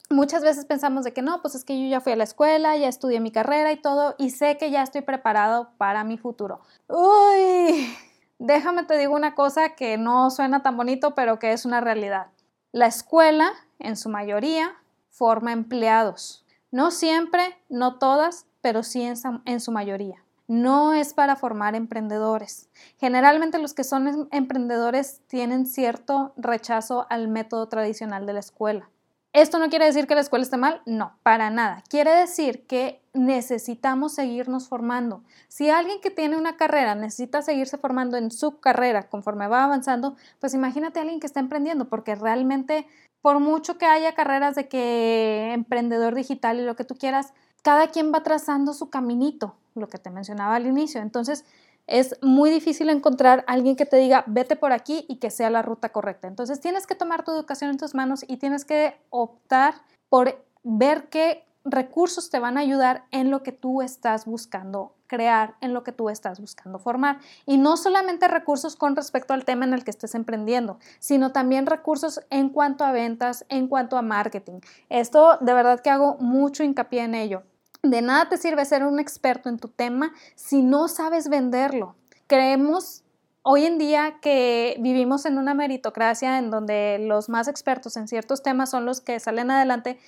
Muchas 0.09 0.43
veces 0.43 0.65
pensamos 0.65 1.05
de 1.05 1.13
que 1.13 1.21
no, 1.21 1.43
pues 1.43 1.55
es 1.55 1.67
que 1.67 1.79
yo 1.79 1.87
ya 1.87 2.01
fui 2.01 2.13
a 2.13 2.17
la 2.17 2.25
escuela, 2.25 2.79
ya 2.79 2.89
estudié 2.89 3.21
mi 3.21 3.31
carrera 3.31 3.73
y 3.73 3.77
todo, 3.77 4.15
y 4.17 4.31
sé 4.31 4.57
que 4.57 4.71
ya 4.71 4.83
estoy 4.83 5.03
preparado 5.03 5.73
para 5.77 6.03
mi 6.03 6.17
futuro. 6.17 6.63
Uy, 6.89 7.95
déjame 8.39 8.85
te 8.85 8.97
digo 8.97 9.15
una 9.15 9.35
cosa 9.35 9.75
que 9.75 9.99
no 9.99 10.31
suena 10.31 10.63
tan 10.63 10.79
bonito, 10.79 11.15
pero 11.15 11.39
que 11.39 11.53
es 11.53 11.67
una 11.67 11.83
realidad. 11.83 12.29
La 12.73 12.87
escuela, 12.87 13.53
en 13.79 13.99
su 13.99 14.09
mayoría, 14.09 14.77
forma 15.11 15.53
empleados. 15.53 16.47
No 16.71 16.93
siempre, 16.93 17.59
no 17.69 17.99
todas, 17.99 18.47
pero 18.61 18.83
sí 18.83 19.03
en, 19.03 19.61
su 19.61 19.73
mayoría. 19.73 20.23
No 20.47 20.93
es 20.93 21.15
para 21.15 21.37
formar 21.37 21.75
emprendedores. 21.75 22.69
Generalmente 22.99 23.59
los 23.59 23.75
que 23.75 23.85
son 23.85 24.07
em, 24.09 24.29
emprendedores 24.31 25.21
tienen 25.27 25.67
cierto 25.67 26.33
rechazo 26.37 27.07
al 27.11 27.29
método 27.29 27.69
tradicional 27.69 28.27
de 28.27 28.35
la 28.35 28.41
escuela. 28.41 28.89
¿Esto 29.33 29.61
no 29.61 29.69
quiere 29.69 29.85
decir 29.85 30.09
que 30.09 30.17
la 30.17 30.23
escuela 30.23 30.43
esté 30.43 30.57
mal? 30.57 30.83
No, 30.87 31.17
para 31.23 31.51
nada. 31.51 31.85
Quiere 31.89 32.11
decir 32.11 32.67
que 32.67 33.01
necesitamos 33.13 34.15
seguirnos 34.15 34.69
formando. 34.69 35.23
Si 35.47 35.71
alguien 35.71 36.01
que 36.01 36.11
tiene 36.11 36.37
una 36.37 36.57
carrera 36.57 36.97
necesita 36.97 37.41
seguirse 37.41 37.79
formando 37.79 38.17
en 38.17 38.33
su 38.33 38.59
carrera 38.59 39.09
conforme 39.09 39.47
va 39.47 39.65
avanzando, 39.65 40.17
pues 40.41 40.55
imagínate 40.55 40.99
a 40.99 41.03
alguien 41.03 41.21
que 41.21 41.29
está 41.29 41.39
emprendiendo, 41.39 41.89
porque 41.89 42.17
realmente 42.17 42.89
por 43.23 43.41
mucho 43.41 43.79
que 43.79 43.87
haya 43.87 44.15
carreras 44.15 44.55
de 44.55 44.69
que 44.69 45.53
emprendedor 45.53 46.15
digital 46.15 46.59
y 46.59 46.65
lo 46.65 46.77
que 46.77 46.85
tú 46.85 46.95
quieras, 46.95 47.33
cada 47.63 47.89
quien 47.89 48.13
va 48.13 48.23
trazando 48.23 48.73
su 48.73 48.91
caminito, 48.91 49.55
lo 49.75 49.89
que 49.89 49.99
te 49.99 50.11
mencionaba 50.11 50.57
al 50.57 50.67
inicio. 50.67 51.01
Entonces, 51.01 51.45
es 51.87 52.17
muy 52.23 52.51
difícil 52.51 52.89
encontrar 52.89 53.45
a 53.47 53.53
alguien 53.53 53.77
que 53.77 53.85
te 53.85 53.97
diga, 53.97 54.25
vete 54.27 54.57
por 54.57 54.73
aquí 54.73 55.05
y 55.09 55.17
que 55.17 55.31
sea 55.31 55.51
la 55.51 55.63
ruta 55.63 55.91
correcta. 55.91 56.29
Entonces 56.29 56.61
tienes 56.61 56.87
que 56.87 56.95
tomar 56.95 57.25
tu 57.25 57.33
educación 57.33 57.71
en 57.71 57.79
tus 57.79 57.95
manos 57.95 58.25
y 58.29 58.37
tienes 58.37 58.65
que 58.65 58.97
optar 59.11 59.75
por 60.09 60.45
ver 60.63 61.09
qué 61.09 61.45
recursos 61.71 62.31
te 62.31 62.39
van 62.39 62.57
a 62.57 62.61
ayudar 62.61 63.05
en 63.11 63.31
lo 63.31 63.43
que 63.43 63.53
tú 63.53 63.83
estás 63.83 64.27
buscando 64.27 64.95
crear, 65.07 65.57
en 65.61 65.75
lo 65.75 65.83
que 65.83 65.93
tú 65.93 66.09
estás 66.09 66.41
buscando 66.41 66.79
formar. 66.79 67.19
Y 67.45 67.59
no 67.59 67.77
solamente 67.77 68.29
recursos 68.29 68.77
con 68.77 68.95
respecto 68.95 69.35
al 69.35 69.45
tema 69.45 69.65
en 69.65 69.75
el 69.75 69.83
que 69.83 69.91
estés 69.91 70.15
emprendiendo, 70.15 70.79
sino 71.01 71.33
también 71.33 71.67
recursos 71.67 72.21
en 72.31 72.49
cuanto 72.49 72.85
a 72.85 72.93
ventas, 72.93 73.45
en 73.49 73.67
cuanto 73.67 73.99
a 73.99 74.03
marketing. 74.03 74.61
Esto 74.89 75.39
de 75.41 75.53
verdad 75.53 75.81
que 75.81 75.91
hago 75.91 76.17
mucho 76.19 76.63
hincapié 76.63 77.03
en 77.03 77.15
ello. 77.15 77.43
De 77.83 78.03
nada 78.03 78.29
te 78.29 78.37
sirve 78.37 78.65
ser 78.65 78.85
un 78.85 79.01
experto 79.01 79.49
en 79.49 79.59
tu 79.59 79.69
tema 79.69 80.13
si 80.37 80.63
no 80.63 80.87
sabes 80.87 81.29
venderlo. 81.29 81.97
Creemos 82.27 83.03
hoy 83.43 83.65
en 83.65 83.79
día 83.79 84.19
que 84.21 84.77
vivimos 84.81 85.25
en 85.25 85.39
una 85.39 85.55
meritocracia 85.55 86.39
en 86.39 86.51
donde 86.51 86.99
los 87.01 87.29
más 87.29 87.49
expertos 87.49 87.97
en 87.97 88.07
ciertos 88.07 88.43
temas 88.43 88.71
son 88.71 88.85
los 88.85 89.01
que 89.01 89.19
salen 89.19 89.51
adelante, 89.51 89.99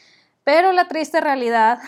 pero 0.45 0.73
la 0.73 0.89
triste 0.89 1.21
realidad 1.21 1.79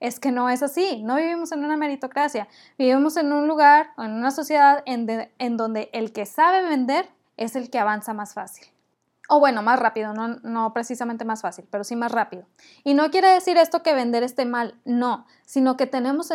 es 0.00 0.20
que 0.20 0.32
no 0.32 0.48
es 0.48 0.62
así, 0.62 1.02
no 1.02 1.16
vivimos 1.16 1.52
en 1.52 1.64
una 1.64 1.76
meritocracia, 1.76 2.48
vivimos 2.78 3.16
en 3.16 3.32
un 3.32 3.48
lugar 3.48 3.90
o 3.96 4.04
en 4.04 4.12
una 4.12 4.30
sociedad 4.30 4.82
en, 4.86 5.56
donde 5.56 5.90
el 5.92 6.12
que 6.12 6.24
sabe 6.26 6.66
vender 6.66 7.08
es 7.36 7.56
el 7.56 7.70
que 7.70 7.78
avanza 7.78 8.14
más 8.14 8.34
fácil. 8.34 8.66
O 9.30 9.40
bueno, 9.40 9.62
más 9.62 9.78
rápido, 9.78 10.14
no, 10.14 10.72
precisamente 10.72 11.26
más 11.26 11.42
fácil, 11.42 11.66
pero 11.70 11.84
sí 11.84 11.96
más 11.96 12.12
rápido. 12.12 12.46
Y 12.82 12.94
no 12.94 13.10
quiere 13.10 13.28
decir 13.28 13.58
esto 13.58 13.82
que 13.82 13.92
vender 13.92 14.22
esté 14.22 14.46
mal, 14.46 14.76
no, 14.86 15.26
sino 15.44 15.76
que 15.76 15.86
tenemos 15.86 16.32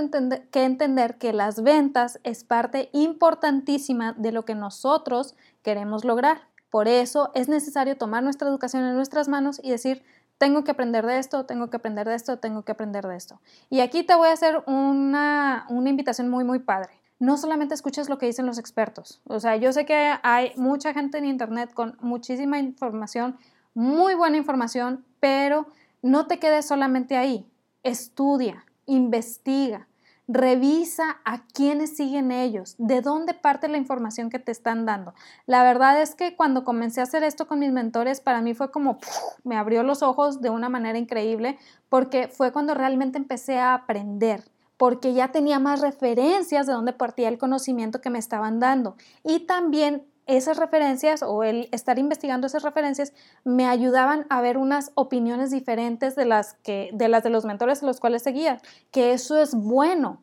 que 0.51 0.63
entender 0.63 1.17
que 1.17 1.33
las 1.33 1.63
ventas 1.63 2.19
es 2.23 2.43
parte 2.43 2.89
importantísima 2.91 4.13
de 4.13 4.31
lo 4.31 4.45
que 4.45 4.53
nosotros 4.53 5.35
queremos 5.63 6.05
lograr. 6.05 6.41
Por 6.69 6.87
eso 6.87 7.31
es 7.33 7.49
necesario 7.49 7.97
tomar 7.97 8.21
nuestra 8.21 8.47
educación 8.47 8.83
en 8.83 8.95
nuestras 8.95 9.27
manos 9.27 9.59
y 9.63 9.71
decir, 9.71 10.03
tengo 10.43 10.65
que 10.65 10.71
aprender 10.71 11.05
de 11.05 11.19
esto, 11.19 11.45
tengo 11.45 11.69
que 11.69 11.77
aprender 11.77 12.05
de 12.05 12.15
esto, 12.15 12.37
tengo 12.37 12.63
que 12.63 12.73
aprender 12.73 13.07
de 13.07 13.15
esto. 13.15 13.39
Y 13.69 13.79
aquí 13.79 14.03
te 14.03 14.13
voy 14.13 14.27
a 14.27 14.33
hacer 14.33 14.61
una, 14.67 15.65
una 15.69 15.89
invitación 15.89 16.29
muy, 16.29 16.43
muy 16.43 16.59
padre 16.59 16.91
no 17.19 17.37
solamente 17.37 17.73
escuches 17.73 18.09
lo 18.09 18.17
que 18.17 18.25
dicen 18.25 18.45
los 18.45 18.57
expertos. 18.57 19.21
O 19.23 19.39
sea, 19.39 19.55
yo 19.55 19.71
sé 19.71 19.85
que 19.85 20.11
hay 20.23 20.51
mucha 20.57 20.93
gente 20.93 21.17
en 21.17 21.23
Internet 21.23 21.73
con 21.73 21.95
muchísima 22.01 22.59
información, 22.59 23.37
muy 23.73 24.13
buena 24.13 24.35
información, 24.35 25.05
pero 25.21 25.65
no 26.01 26.27
te 26.27 26.37
quedes 26.37 26.65
solamente 26.65 27.15
ahí. 27.15 27.49
Estudia, 27.81 28.65
investiga, 28.87 29.87
revisa 30.27 31.17
a 31.25 31.45
quiénes 31.47 31.95
siguen 31.95 32.31
ellos, 32.31 32.75
de 32.77 33.01
dónde 33.01 33.33
parte 33.33 33.67
la 33.67 33.77
información 33.77 34.29
que 34.29 34.39
te 34.39 34.51
están 34.51 34.85
dando. 34.85 35.13
La 35.45 35.63
verdad 35.63 36.01
es 36.01 36.15
que 36.15 36.35
cuando 36.35 36.63
comencé 36.63 37.01
a 37.01 37.03
hacer 37.03 37.23
esto 37.23 37.47
con 37.47 37.59
mis 37.59 37.71
mentores, 37.71 38.21
para 38.21 38.41
mí 38.41 38.53
fue 38.53 38.71
como, 38.71 38.99
me 39.43 39.57
abrió 39.57 39.83
los 39.83 40.01
ojos 40.01 40.41
de 40.41 40.49
una 40.49 40.69
manera 40.69 40.97
increíble, 40.97 41.57
porque 41.89 42.27
fue 42.27 42.51
cuando 42.51 42.73
realmente 42.73 43.17
empecé 43.17 43.59
a 43.59 43.73
aprender 43.73 44.43
porque 44.77 45.13
ya 45.13 45.31
tenía 45.31 45.59
más 45.59 45.79
referencias 45.79 46.67
de 46.67 46.73
dónde 46.73 46.91
partía 46.91 47.29
el 47.29 47.37
conocimiento 47.37 48.01
que 48.01 48.09
me 48.09 48.19
estaban 48.19 48.59
dando. 48.59 48.97
Y 49.23 49.41
también 49.41 50.03
esas 50.25 50.57
referencias 50.57 51.23
o 51.23 51.43
el 51.43 51.69
estar 51.71 51.99
investigando 51.99 52.47
esas 52.47 52.63
referencias 52.63 53.13
me 53.43 53.67
ayudaban 53.67 54.25
a 54.29 54.41
ver 54.41 54.57
unas 54.57 54.91
opiniones 54.95 55.51
diferentes 55.51 56.15
de 56.15 56.25
las 56.25 56.53
que 56.55 56.89
de 56.93 57.07
las 57.07 57.23
de 57.23 57.29
los 57.29 57.45
mentores 57.45 57.83
a 57.83 57.85
los 57.85 57.99
cuales 57.99 58.23
seguía, 58.23 58.59
que 58.91 59.13
eso 59.13 59.37
es 59.37 59.53
bueno. 59.53 60.21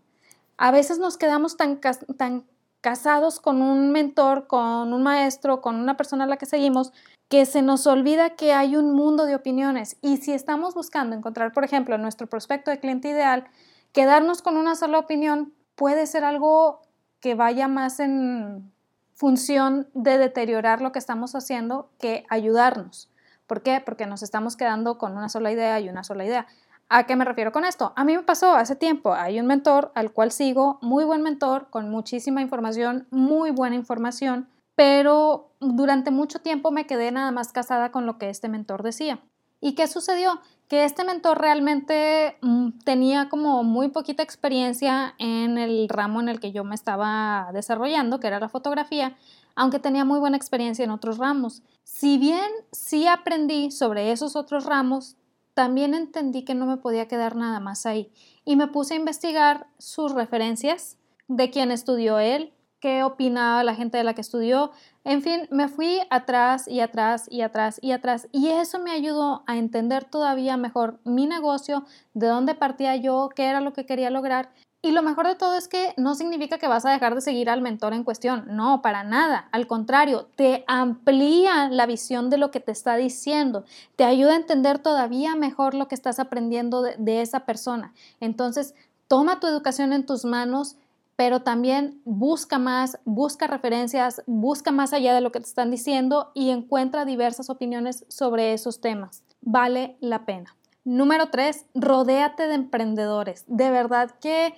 A 0.56 0.70
veces 0.70 0.98
nos 0.98 1.16
quedamos 1.16 1.56
tan, 1.56 1.80
tan 2.16 2.44
casados 2.80 3.40
con 3.40 3.62
un 3.62 3.92
mentor, 3.92 4.46
con 4.46 4.92
un 4.92 5.02
maestro, 5.02 5.60
con 5.60 5.76
una 5.76 5.96
persona 5.96 6.24
a 6.24 6.26
la 6.26 6.36
que 6.36 6.46
seguimos, 6.46 6.92
que 7.28 7.46
se 7.46 7.62
nos 7.62 7.86
olvida 7.86 8.30
que 8.30 8.52
hay 8.52 8.76
un 8.76 8.92
mundo 8.92 9.24
de 9.24 9.34
opiniones. 9.34 9.96
Y 10.02 10.18
si 10.18 10.32
estamos 10.32 10.74
buscando 10.74 11.16
encontrar, 11.16 11.52
por 11.52 11.64
ejemplo, 11.64 11.96
nuestro 11.96 12.26
prospecto 12.26 12.70
de 12.70 12.80
cliente 12.80 13.08
ideal, 13.08 13.46
Quedarnos 13.92 14.40
con 14.42 14.56
una 14.56 14.76
sola 14.76 14.98
opinión 14.98 15.52
puede 15.74 16.06
ser 16.06 16.24
algo 16.24 16.80
que 17.20 17.34
vaya 17.34 17.66
más 17.66 17.98
en 18.00 18.72
función 19.20 19.86
de 19.92 20.16
deteriorar 20.16 20.80
lo 20.80 20.92
que 20.92 20.98
estamos 20.98 21.34
haciendo 21.34 21.90
que 21.98 22.24
ayudarnos. 22.30 23.10
¿Por 23.46 23.62
qué? 23.62 23.82
Porque 23.84 24.06
nos 24.06 24.22
estamos 24.22 24.56
quedando 24.56 24.96
con 24.96 25.14
una 25.14 25.28
sola 25.28 25.52
idea 25.52 25.78
y 25.78 25.90
una 25.90 26.04
sola 26.04 26.24
idea. 26.24 26.46
¿A 26.88 27.04
qué 27.04 27.16
me 27.16 27.26
refiero 27.26 27.52
con 27.52 27.66
esto? 27.66 27.92
A 27.96 28.04
mí 28.04 28.16
me 28.16 28.22
pasó 28.22 28.54
hace 28.54 28.76
tiempo. 28.76 29.12
Hay 29.12 29.38
un 29.38 29.46
mentor 29.46 29.92
al 29.94 30.12
cual 30.12 30.32
sigo, 30.32 30.78
muy 30.80 31.04
buen 31.04 31.20
mentor, 31.20 31.68
con 31.68 31.90
muchísima 31.90 32.40
información, 32.40 33.08
muy 33.10 33.50
buena 33.50 33.76
información, 33.76 34.48
pero 34.74 35.50
durante 35.60 36.10
mucho 36.10 36.38
tiempo 36.38 36.70
me 36.70 36.86
quedé 36.86 37.12
nada 37.12 37.30
más 37.30 37.52
casada 37.52 37.92
con 37.92 38.06
lo 38.06 38.16
que 38.16 38.30
este 38.30 38.48
mentor 38.48 38.82
decía. 38.82 39.20
¿Y 39.60 39.74
qué 39.74 39.86
sucedió? 39.86 40.40
Que 40.70 40.84
este 40.84 41.02
mentor 41.02 41.40
realmente 41.40 42.36
mm, 42.42 42.78
tenía 42.84 43.28
como 43.28 43.64
muy 43.64 43.88
poquita 43.88 44.22
experiencia 44.22 45.16
en 45.18 45.58
el 45.58 45.88
ramo 45.88 46.20
en 46.20 46.28
el 46.28 46.38
que 46.38 46.52
yo 46.52 46.62
me 46.62 46.76
estaba 46.76 47.50
desarrollando, 47.52 48.20
que 48.20 48.28
era 48.28 48.38
la 48.38 48.48
fotografía, 48.48 49.16
aunque 49.56 49.80
tenía 49.80 50.04
muy 50.04 50.20
buena 50.20 50.36
experiencia 50.36 50.84
en 50.84 50.92
otros 50.92 51.18
ramos. 51.18 51.64
Si 51.82 52.18
bien 52.18 52.48
sí 52.70 53.08
aprendí 53.08 53.72
sobre 53.72 54.12
esos 54.12 54.36
otros 54.36 54.64
ramos, 54.64 55.16
también 55.54 55.92
entendí 55.92 56.44
que 56.44 56.54
no 56.54 56.66
me 56.66 56.76
podía 56.76 57.08
quedar 57.08 57.34
nada 57.34 57.58
más 57.58 57.84
ahí 57.84 58.12
y 58.44 58.54
me 58.54 58.68
puse 58.68 58.94
a 58.94 58.98
investigar 58.98 59.66
sus 59.78 60.12
referencias 60.12 60.98
de 61.26 61.50
quién 61.50 61.72
estudió 61.72 62.20
él, 62.20 62.52
qué 62.80 63.04
opinaba 63.04 63.62
la 63.62 63.74
gente 63.74 63.98
de 63.98 64.04
la 64.04 64.14
que 64.14 64.20
estudió. 64.20 64.72
En 65.04 65.22
fin, 65.22 65.46
me 65.50 65.68
fui 65.68 66.00
atrás 66.10 66.66
y 66.66 66.80
atrás 66.80 67.26
y 67.30 67.42
atrás 67.42 67.78
y 67.80 67.92
atrás 67.92 68.28
y 68.32 68.48
eso 68.48 68.78
me 68.78 68.90
ayudó 68.90 69.44
a 69.46 69.56
entender 69.56 70.04
todavía 70.04 70.56
mejor 70.56 70.98
mi 71.04 71.26
negocio, 71.26 71.84
de 72.14 72.26
dónde 72.26 72.54
partía 72.54 72.96
yo, 72.96 73.28
qué 73.34 73.44
era 73.44 73.60
lo 73.60 73.72
que 73.72 73.86
quería 73.86 74.10
lograr. 74.10 74.50
Y 74.82 74.92
lo 74.92 75.02
mejor 75.02 75.26
de 75.26 75.34
todo 75.34 75.56
es 75.56 75.68
que 75.68 75.92
no 75.98 76.14
significa 76.14 76.56
que 76.56 76.66
vas 76.66 76.86
a 76.86 76.90
dejar 76.90 77.14
de 77.14 77.20
seguir 77.20 77.50
al 77.50 77.60
mentor 77.60 77.92
en 77.92 78.02
cuestión, 78.02 78.44
no, 78.48 78.80
para 78.80 79.04
nada. 79.04 79.46
Al 79.52 79.66
contrario, 79.66 80.28
te 80.36 80.64
amplía 80.68 81.68
la 81.68 81.84
visión 81.84 82.30
de 82.30 82.38
lo 82.38 82.50
que 82.50 82.60
te 82.60 82.72
está 82.72 82.96
diciendo, 82.96 83.64
te 83.96 84.04
ayuda 84.04 84.32
a 84.32 84.36
entender 84.36 84.78
todavía 84.78 85.36
mejor 85.36 85.74
lo 85.74 85.86
que 85.86 85.94
estás 85.94 86.18
aprendiendo 86.18 86.80
de, 86.80 86.96
de 86.96 87.20
esa 87.20 87.40
persona. 87.40 87.92
Entonces, 88.20 88.74
toma 89.06 89.38
tu 89.38 89.46
educación 89.46 89.92
en 89.92 90.06
tus 90.06 90.24
manos, 90.24 90.76
pero 91.20 91.42
también 91.42 92.00
busca 92.06 92.58
más, 92.58 92.98
busca 93.04 93.46
referencias, 93.46 94.22
busca 94.26 94.70
más 94.70 94.94
allá 94.94 95.14
de 95.14 95.20
lo 95.20 95.32
que 95.32 95.40
te 95.40 95.44
están 95.44 95.70
diciendo 95.70 96.30
y 96.32 96.48
encuentra 96.48 97.04
diversas 97.04 97.50
opiniones 97.50 98.06
sobre 98.08 98.54
esos 98.54 98.80
temas. 98.80 99.22
Vale 99.42 99.98
la 100.00 100.24
pena. 100.24 100.56
Número 100.82 101.28
tres, 101.28 101.66
rodéate 101.74 102.46
de 102.46 102.54
emprendedores. 102.54 103.44
De 103.48 103.70
verdad 103.70 104.12
que, 104.18 104.54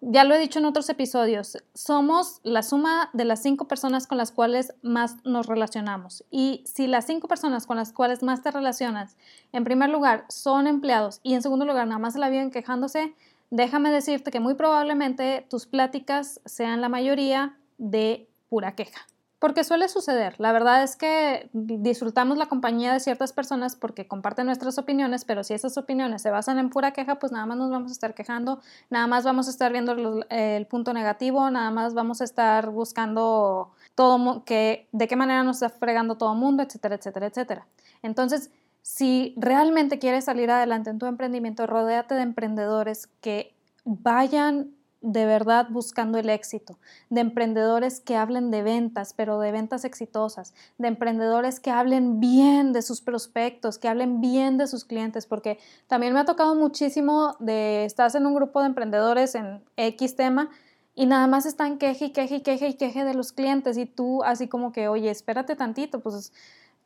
ya 0.00 0.24
lo 0.24 0.34
he 0.34 0.38
dicho 0.38 0.58
en 0.58 0.64
otros 0.64 0.88
episodios, 0.88 1.58
somos 1.74 2.40
la 2.44 2.62
suma 2.62 3.10
de 3.12 3.26
las 3.26 3.42
cinco 3.42 3.68
personas 3.68 4.06
con 4.06 4.16
las 4.16 4.32
cuales 4.32 4.72
más 4.80 5.16
nos 5.22 5.46
relacionamos. 5.46 6.24
Y 6.30 6.64
si 6.64 6.86
las 6.86 7.04
cinco 7.04 7.28
personas 7.28 7.66
con 7.66 7.76
las 7.76 7.92
cuales 7.92 8.22
más 8.22 8.42
te 8.42 8.50
relacionas, 8.50 9.18
en 9.52 9.64
primer 9.64 9.90
lugar, 9.90 10.24
son 10.30 10.66
empleados 10.66 11.20
y 11.22 11.34
en 11.34 11.42
segundo 11.42 11.66
lugar, 11.66 11.86
nada 11.86 11.98
más 11.98 12.16
la 12.16 12.30
viven 12.30 12.50
quejándose, 12.50 13.14
déjame 13.50 13.90
decirte 13.90 14.30
que 14.30 14.40
muy 14.40 14.54
probablemente 14.54 15.46
tus 15.48 15.66
pláticas 15.66 16.40
sean 16.44 16.80
la 16.80 16.88
mayoría 16.88 17.58
de 17.78 18.28
pura 18.48 18.74
queja. 18.74 19.06
Porque 19.38 19.64
suele 19.64 19.88
suceder. 19.88 20.34
La 20.38 20.50
verdad 20.50 20.82
es 20.82 20.96
que 20.96 21.50
disfrutamos 21.52 22.38
la 22.38 22.46
compañía 22.46 22.94
de 22.94 23.00
ciertas 23.00 23.34
personas 23.34 23.76
porque 23.76 24.08
comparten 24.08 24.46
nuestras 24.46 24.78
opiniones, 24.78 25.26
pero 25.26 25.44
si 25.44 25.52
esas 25.52 25.76
opiniones 25.76 26.22
se 26.22 26.30
basan 26.30 26.58
en 26.58 26.70
pura 26.70 26.92
queja, 26.92 27.18
pues 27.18 27.32
nada 27.32 27.44
más 27.44 27.58
nos 27.58 27.70
vamos 27.70 27.90
a 27.90 27.92
estar 27.92 28.14
quejando, 28.14 28.60
nada 28.88 29.06
más 29.06 29.24
vamos 29.24 29.46
a 29.46 29.50
estar 29.50 29.72
viendo 29.72 30.24
el 30.30 30.66
punto 30.66 30.94
negativo, 30.94 31.50
nada 31.50 31.70
más 31.70 31.92
vamos 31.92 32.22
a 32.22 32.24
estar 32.24 32.70
buscando 32.70 33.72
todo 33.94 34.42
que, 34.44 34.88
de 34.92 35.06
qué 35.06 35.16
manera 35.16 35.42
nos 35.42 35.62
está 35.62 35.68
fregando 35.68 36.16
todo 36.16 36.32
el 36.32 36.38
mundo, 36.38 36.62
etcétera, 36.62 36.94
etcétera, 36.94 37.26
etcétera. 37.26 37.66
Entonces, 38.02 38.50
si 38.86 39.34
realmente 39.36 39.98
quieres 39.98 40.26
salir 40.26 40.48
adelante 40.48 40.90
en 40.90 41.00
tu 41.00 41.06
emprendimiento, 41.06 41.66
rodéate 41.66 42.14
de 42.14 42.22
emprendedores 42.22 43.08
que 43.20 43.52
vayan 43.84 44.76
de 45.00 45.26
verdad 45.26 45.66
buscando 45.70 46.18
el 46.18 46.30
éxito, 46.30 46.78
de 47.10 47.22
emprendedores 47.22 47.98
que 47.98 48.14
hablen 48.14 48.52
de 48.52 48.62
ventas, 48.62 49.12
pero 49.12 49.40
de 49.40 49.50
ventas 49.50 49.84
exitosas, 49.84 50.54
de 50.78 50.86
emprendedores 50.86 51.58
que 51.58 51.72
hablen 51.72 52.20
bien 52.20 52.72
de 52.72 52.80
sus 52.80 53.00
prospectos, 53.00 53.78
que 53.78 53.88
hablen 53.88 54.20
bien 54.20 54.56
de 54.56 54.68
sus 54.68 54.84
clientes, 54.84 55.26
porque 55.26 55.58
también 55.88 56.14
me 56.14 56.20
ha 56.20 56.24
tocado 56.24 56.54
muchísimo 56.54 57.34
de 57.40 57.86
estás 57.86 58.14
en 58.14 58.24
un 58.24 58.36
grupo 58.36 58.60
de 58.60 58.66
emprendedores 58.68 59.34
en 59.34 59.64
X 59.76 60.14
tema 60.14 60.48
y 60.94 61.06
nada 61.06 61.26
más 61.26 61.44
están 61.44 61.78
queje 61.78 62.06
y 62.06 62.10
queje 62.10 62.36
y 62.36 62.40
queje 62.40 62.68
y 62.68 62.74
queje 62.74 63.04
de 63.04 63.14
los 63.14 63.32
clientes 63.32 63.76
y 63.78 63.86
tú 63.86 64.22
así 64.22 64.46
como 64.46 64.70
que, 64.70 64.86
oye, 64.86 65.10
espérate 65.10 65.56
tantito, 65.56 65.98
pues 65.98 66.32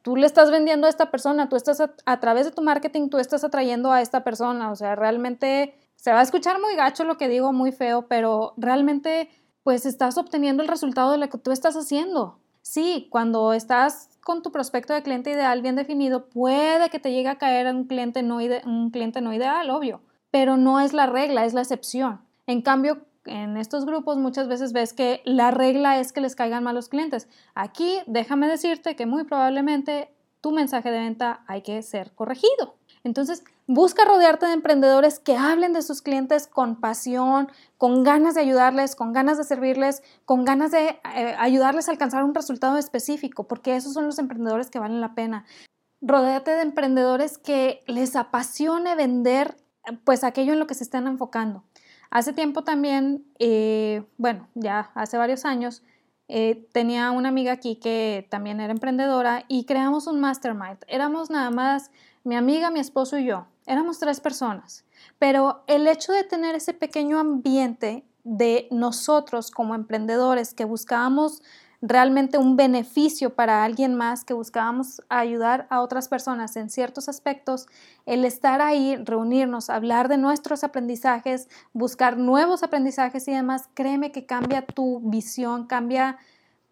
tú 0.02 0.16
le 0.16 0.26
estás 0.26 0.50
vendiendo 0.50 0.86
a 0.86 0.90
esta 0.90 1.10
persona, 1.10 1.48
tú 1.48 1.56
estás 1.56 1.80
a, 1.80 2.20
través 2.20 2.46
de 2.46 2.52
tu 2.52 2.62
marketing, 2.62 3.08
tú 3.08 3.18
estás 3.18 3.44
atrayendo 3.44 3.92
a 3.92 4.00
esta 4.00 4.24
persona, 4.24 4.70
o 4.70 4.76
sea, 4.76 4.96
realmente 4.96 5.74
se 5.96 6.12
va 6.12 6.20
a 6.20 6.22
escuchar 6.22 6.60
muy 6.60 6.74
gacho 6.76 7.04
lo 7.04 7.18
que 7.18 7.28
digo, 7.28 7.52
muy 7.52 7.72
feo, 7.72 8.06
pero 8.08 8.54
realmente 8.56 9.28
pues 9.62 9.84
estás 9.84 10.16
obteniendo 10.16 10.62
el 10.62 10.68
resultado 10.68 11.12
de 11.12 11.18
lo 11.18 11.28
que 11.28 11.38
tú 11.38 11.52
estás 11.52 11.76
haciendo. 11.76 12.38
Sí, 12.62 13.08
cuando 13.10 13.52
estás 13.52 14.18
con 14.22 14.42
tu 14.42 14.52
prospecto 14.52 14.94
de 14.94 15.02
cliente 15.02 15.30
ideal 15.30 15.62
bien 15.62 15.76
definido, 15.76 16.26
puede 16.26 16.88
que 16.90 16.98
te 16.98 17.12
llegue 17.12 17.28
a 17.28 17.38
caer 17.38 17.74
un 17.74 17.84
cliente 17.84 18.22
no, 18.22 18.38
un 18.64 18.90
cliente 18.90 19.20
no 19.20 19.32
ideal, 19.32 19.70
obvio, 19.70 20.00
pero 20.30 20.56
no 20.56 20.80
es 20.80 20.92
la 20.92 21.06
regla, 21.06 21.44
es 21.44 21.54
la 21.54 21.62
excepción. 21.62 22.20
En 22.46 22.62
cambio, 22.62 23.06
en 23.24 23.56
estos 23.56 23.86
grupos 23.86 24.16
muchas 24.16 24.48
veces 24.48 24.72
ves 24.72 24.92
que 24.92 25.20
la 25.24 25.50
regla 25.50 25.98
es 25.98 26.12
que 26.12 26.20
les 26.20 26.36
caigan 26.36 26.64
malos 26.64 26.88
clientes. 26.88 27.28
Aquí 27.54 27.98
déjame 28.06 28.48
decirte 28.48 28.96
que 28.96 29.06
muy 29.06 29.24
probablemente 29.24 30.10
tu 30.40 30.52
mensaje 30.52 30.90
de 30.90 30.98
venta 30.98 31.44
hay 31.46 31.62
que 31.62 31.82
ser 31.82 32.12
corregido. 32.12 32.76
Entonces, 33.04 33.44
busca 33.66 34.04
rodearte 34.04 34.46
de 34.46 34.52
emprendedores 34.52 35.18
que 35.18 35.36
hablen 35.36 35.72
de 35.72 35.82
sus 35.82 36.02
clientes 36.02 36.46
con 36.46 36.80
pasión, 36.80 37.48
con 37.78 38.02
ganas 38.02 38.34
de 38.34 38.42
ayudarles, 38.42 38.94
con 38.94 39.12
ganas 39.12 39.38
de 39.38 39.44
servirles, 39.44 40.02
con 40.24 40.44
ganas 40.44 40.70
de 40.70 41.00
eh, 41.14 41.34
ayudarles 41.38 41.88
a 41.88 41.92
alcanzar 41.92 42.24
un 42.24 42.34
resultado 42.34 42.78
específico, 42.78 43.44
porque 43.44 43.76
esos 43.76 43.94
son 43.94 44.06
los 44.06 44.18
emprendedores 44.18 44.70
que 44.70 44.78
valen 44.78 45.00
la 45.00 45.14
pena. 45.14 45.44
Rodéate 46.02 46.50
de 46.52 46.62
emprendedores 46.62 47.38
que 47.38 47.82
les 47.86 48.16
apasione 48.16 48.94
vender 48.96 49.56
pues 50.04 50.24
aquello 50.24 50.52
en 50.52 50.58
lo 50.58 50.66
que 50.66 50.74
se 50.74 50.84
están 50.84 51.06
enfocando. 51.06 51.64
Hace 52.10 52.32
tiempo 52.32 52.64
también, 52.64 53.24
eh, 53.38 54.04
bueno, 54.18 54.48
ya 54.54 54.90
hace 54.94 55.16
varios 55.16 55.44
años, 55.44 55.82
eh, 56.26 56.68
tenía 56.72 57.10
una 57.12 57.28
amiga 57.28 57.52
aquí 57.52 57.76
que 57.76 58.26
también 58.30 58.60
era 58.60 58.72
emprendedora 58.72 59.44
y 59.48 59.64
creamos 59.64 60.06
un 60.06 60.20
mastermind. 60.20 60.78
Éramos 60.88 61.30
nada 61.30 61.50
más 61.50 61.90
mi 62.24 62.36
amiga, 62.36 62.70
mi 62.70 62.80
esposo 62.80 63.18
y 63.18 63.26
yo. 63.26 63.46
Éramos 63.66 63.98
tres 63.98 64.20
personas. 64.20 64.84
Pero 65.18 65.62
el 65.66 65.86
hecho 65.86 66.12
de 66.12 66.24
tener 66.24 66.54
ese 66.54 66.74
pequeño 66.74 67.18
ambiente 67.18 68.04
de 68.24 68.68
nosotros 68.70 69.50
como 69.50 69.74
emprendedores 69.74 70.54
que 70.54 70.64
buscábamos 70.64 71.42
realmente 71.82 72.36
un 72.36 72.56
beneficio 72.56 73.34
para 73.34 73.64
alguien 73.64 73.94
más, 73.94 74.24
que 74.24 74.34
buscábamos 74.34 75.02
ayudar 75.08 75.66
a 75.70 75.80
otras 75.80 76.08
personas 76.08 76.56
en 76.56 76.68
ciertos 76.68 77.08
aspectos, 77.08 77.66
el 78.04 78.24
estar 78.24 78.60
ahí, 78.60 78.96
reunirnos, 78.96 79.70
hablar 79.70 80.08
de 80.08 80.18
nuestros 80.18 80.62
aprendizajes, 80.62 81.48
buscar 81.72 82.18
nuevos 82.18 82.62
aprendizajes 82.62 83.26
y 83.28 83.32
demás, 83.32 83.70
créeme 83.74 84.12
que 84.12 84.26
cambia 84.26 84.66
tu 84.66 85.00
visión, 85.00 85.66
cambia 85.66 86.18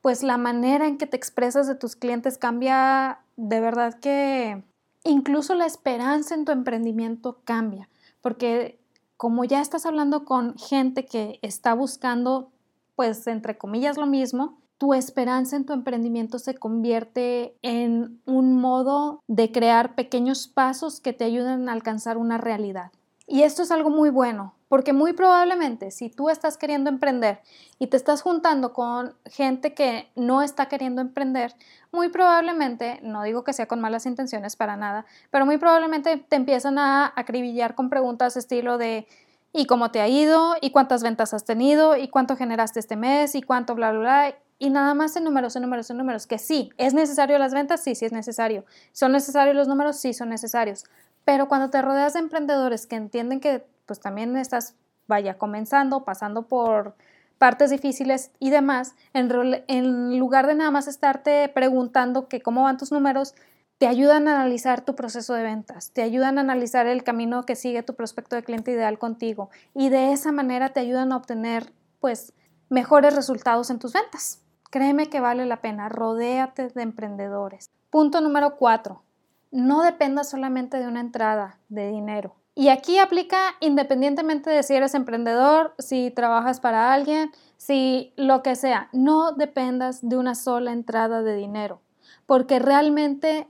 pues 0.03 0.23
la 0.23 0.37
manera 0.37 0.87
en 0.87 0.99
que 0.99 1.07
te 1.07 1.17
expresas 1.17 1.67
de 1.67 1.75
tus 1.75 1.97
clientes, 1.97 2.37
cambia 2.37 3.21
de 3.37 3.61
verdad 3.61 3.99
que 3.99 4.63
incluso 5.05 5.55
la 5.55 5.67
esperanza 5.67 6.35
en 6.35 6.45
tu 6.45 6.53
emprendimiento 6.53 7.41
cambia, 7.45 7.89
porque 8.21 8.79
como 9.17 9.45
ya 9.45 9.61
estás 9.63 9.87
hablando 9.87 10.25
con 10.25 10.57
gente 10.59 11.07
que 11.07 11.39
está 11.43 11.73
buscando 11.73 12.53
pues 12.95 13.27
entre 13.27 13.57
comillas 13.57 13.97
lo 13.97 14.07
mismo, 14.07 14.59
tu 14.79 14.95
esperanza 14.95 15.57
en 15.57 15.67
tu 15.67 15.73
emprendimiento 15.73 16.39
se 16.39 16.55
convierte 16.55 17.57
en 17.63 18.23
un 18.25 18.55
modo 18.55 19.23
de 19.27 19.51
crear 19.51 19.97
pequeños 19.97 20.47
pasos 20.47 21.01
que 21.01 21.13
te 21.13 21.25
ayuden 21.25 21.69
a 21.69 21.73
alcanzar 21.73 22.17
una 22.17 22.39
realidad. 22.39 22.93
Y 23.27 23.43
esto 23.43 23.63
es 23.63 23.71
algo 23.71 23.91
muy 23.91 24.09
bueno, 24.09 24.55
porque 24.69 24.93
muy 24.93 25.13
probablemente 25.13 25.91
si 25.91 26.09
tú 26.09 26.31
estás 26.31 26.57
queriendo 26.57 26.89
emprender 26.89 27.41
y 27.79 27.89
te 27.89 27.97
estás 27.97 28.23
juntando 28.23 28.73
con 28.73 29.15
gente 29.27 29.75
que 29.75 30.09
no 30.15 30.43
está 30.43 30.67
queriendo 30.67 31.03
emprender, 31.03 31.55
muy 31.91 32.09
probablemente, 32.09 33.01
no 33.03 33.25
digo 33.25 33.45
que 33.45 33.53
sea 33.53 33.67
con 33.67 33.81
malas 33.81 34.07
intenciones 34.07 34.57
para 34.57 34.77
nada, 34.77 35.05
pero 35.31 35.45
muy 35.45 35.59
probablemente 35.59 36.17
te 36.17 36.37
empiezan 36.37 36.79
a 36.79 37.13
acribillar 37.17 37.75
con 37.75 37.91
preguntas 37.91 38.37
estilo 38.37 38.79
de 38.79 39.09
¿y 39.53 39.67
cómo 39.67 39.91
te 39.91 40.01
ha 40.01 40.09
ido? 40.09 40.55
¿y 40.61 40.71
cuántas 40.71 41.03
ventas 41.03 41.35
has 41.35 41.45
tenido? 41.45 41.97
¿y 41.97 42.09
cuánto 42.09 42.37
generaste 42.37 42.81
este 42.81 42.97
mes? 42.97 43.35
¿y 43.35 43.43
cuánto 43.43 43.75
bla 43.75 43.93
bla? 43.93 44.35
Y 44.59 44.71
nada 44.71 44.95
más 44.95 45.15
en 45.17 45.25
números, 45.25 45.55
en 45.57 45.63
números, 45.63 45.89
en 45.91 45.99
números, 45.99 46.27
que 46.27 46.39
sí, 46.39 46.71
¿es 46.79 46.95
necesario 46.95 47.39
las 47.39 47.55
ventas? 47.55 47.83
Sí, 47.83 47.95
sí 47.95 48.05
es 48.05 48.13
necesario. 48.13 48.65
¿Son 48.93 49.13
necesarios 49.13 49.55
los 49.55 49.69
números? 49.69 49.97
Sí, 49.97 50.13
son 50.13 50.31
necesarios. 50.31 50.85
Pero 51.25 51.49
cuando 51.49 51.71
te 51.71 51.81
rodeas 51.81 52.15
de 52.15 52.21
emprendedores 52.21 52.87
que 52.87 52.97
entienden 52.97 53.41
que 53.41 53.65
pues 53.87 54.01
también 54.01 54.37
estás, 54.37 54.75
vaya, 55.07 55.39
comenzando, 55.39 56.05
pasando 56.05 56.43
por 56.43 56.95
partes 57.39 57.71
difíciles 57.71 58.33
y 58.41 58.51
demás, 58.51 58.95
en, 59.15 60.19
lugar 60.19 60.47
de 60.47 60.55
nada 60.55 60.71
más 60.71 60.89
estarte 60.89 61.49
preguntando 61.49 62.29
que 62.29 62.41
cómo 62.41 62.65
van 62.65 62.79
tus 62.79 62.91
números, 62.93 63.35
te 63.79 63.87
ayudan 63.87 64.27
a 64.27 64.41
analizar 64.41 64.81
tu 64.81 64.97
proceso 64.97 65.35
de 65.35 65.45
ventas, 65.45 65.93
te 65.93 66.03
ayudan 66.03 66.37
a 66.39 66.41
analizar 66.41 66.89
el 66.89 67.05
camino 67.05 67.47
que 67.47 67.55
sigue 67.55 67.85
tu 67.85 67.95
prospecto 67.95 68.35
de 68.35 68.43
cliente 68.43 68.73
ideal 68.73 68.99
contigo 68.99 69.51
y 69.73 69.89
de 69.89 70.13
esa 70.13 70.33
manera 70.33 70.71
te 70.71 70.81
ayudan 70.81 71.13
a 71.13 71.17
obtener 71.17 71.73
pues 72.01 72.33
mejores 72.69 73.15
resultados 73.15 73.71
en 73.71 73.79
tus 73.79 73.93
ventas. 73.93 74.43
Créeme 74.71 75.09
que 75.09 75.21
vale 75.21 75.47
la 75.47 75.63
pena, 75.63 75.89
rodéate 75.89 76.69
de 76.69 76.83
emprendedores. 76.83 77.71
Punto 77.89 78.21
número 78.21 78.57
cuatro, 78.57 79.03
no 79.51 79.83
dependas 79.83 80.29
solamente 80.29 80.79
de 80.79 80.87
una 80.87 81.01
entrada 81.01 81.59
de 81.71 81.89
dinero. 81.89 82.35
Y 82.55 82.69
aquí 82.69 82.99
aplica 82.99 83.39
independientemente 83.61 84.51
de 84.51 84.63
si 84.63 84.75
eres 84.75 84.95
emprendedor, 84.95 85.75
si 85.79 86.11
trabajas 86.11 86.61
para 86.61 86.93
alguien, 86.93 87.31
si 87.57 88.13
lo 88.17 88.43
que 88.43 88.57
sea, 88.57 88.89
no 88.93 89.33
dependas 89.33 90.07
de 90.07 90.17
una 90.17 90.35
sola 90.35 90.73
entrada 90.73 91.23
de 91.23 91.35
dinero, 91.35 91.81
porque 92.27 92.59
realmente 92.59 93.49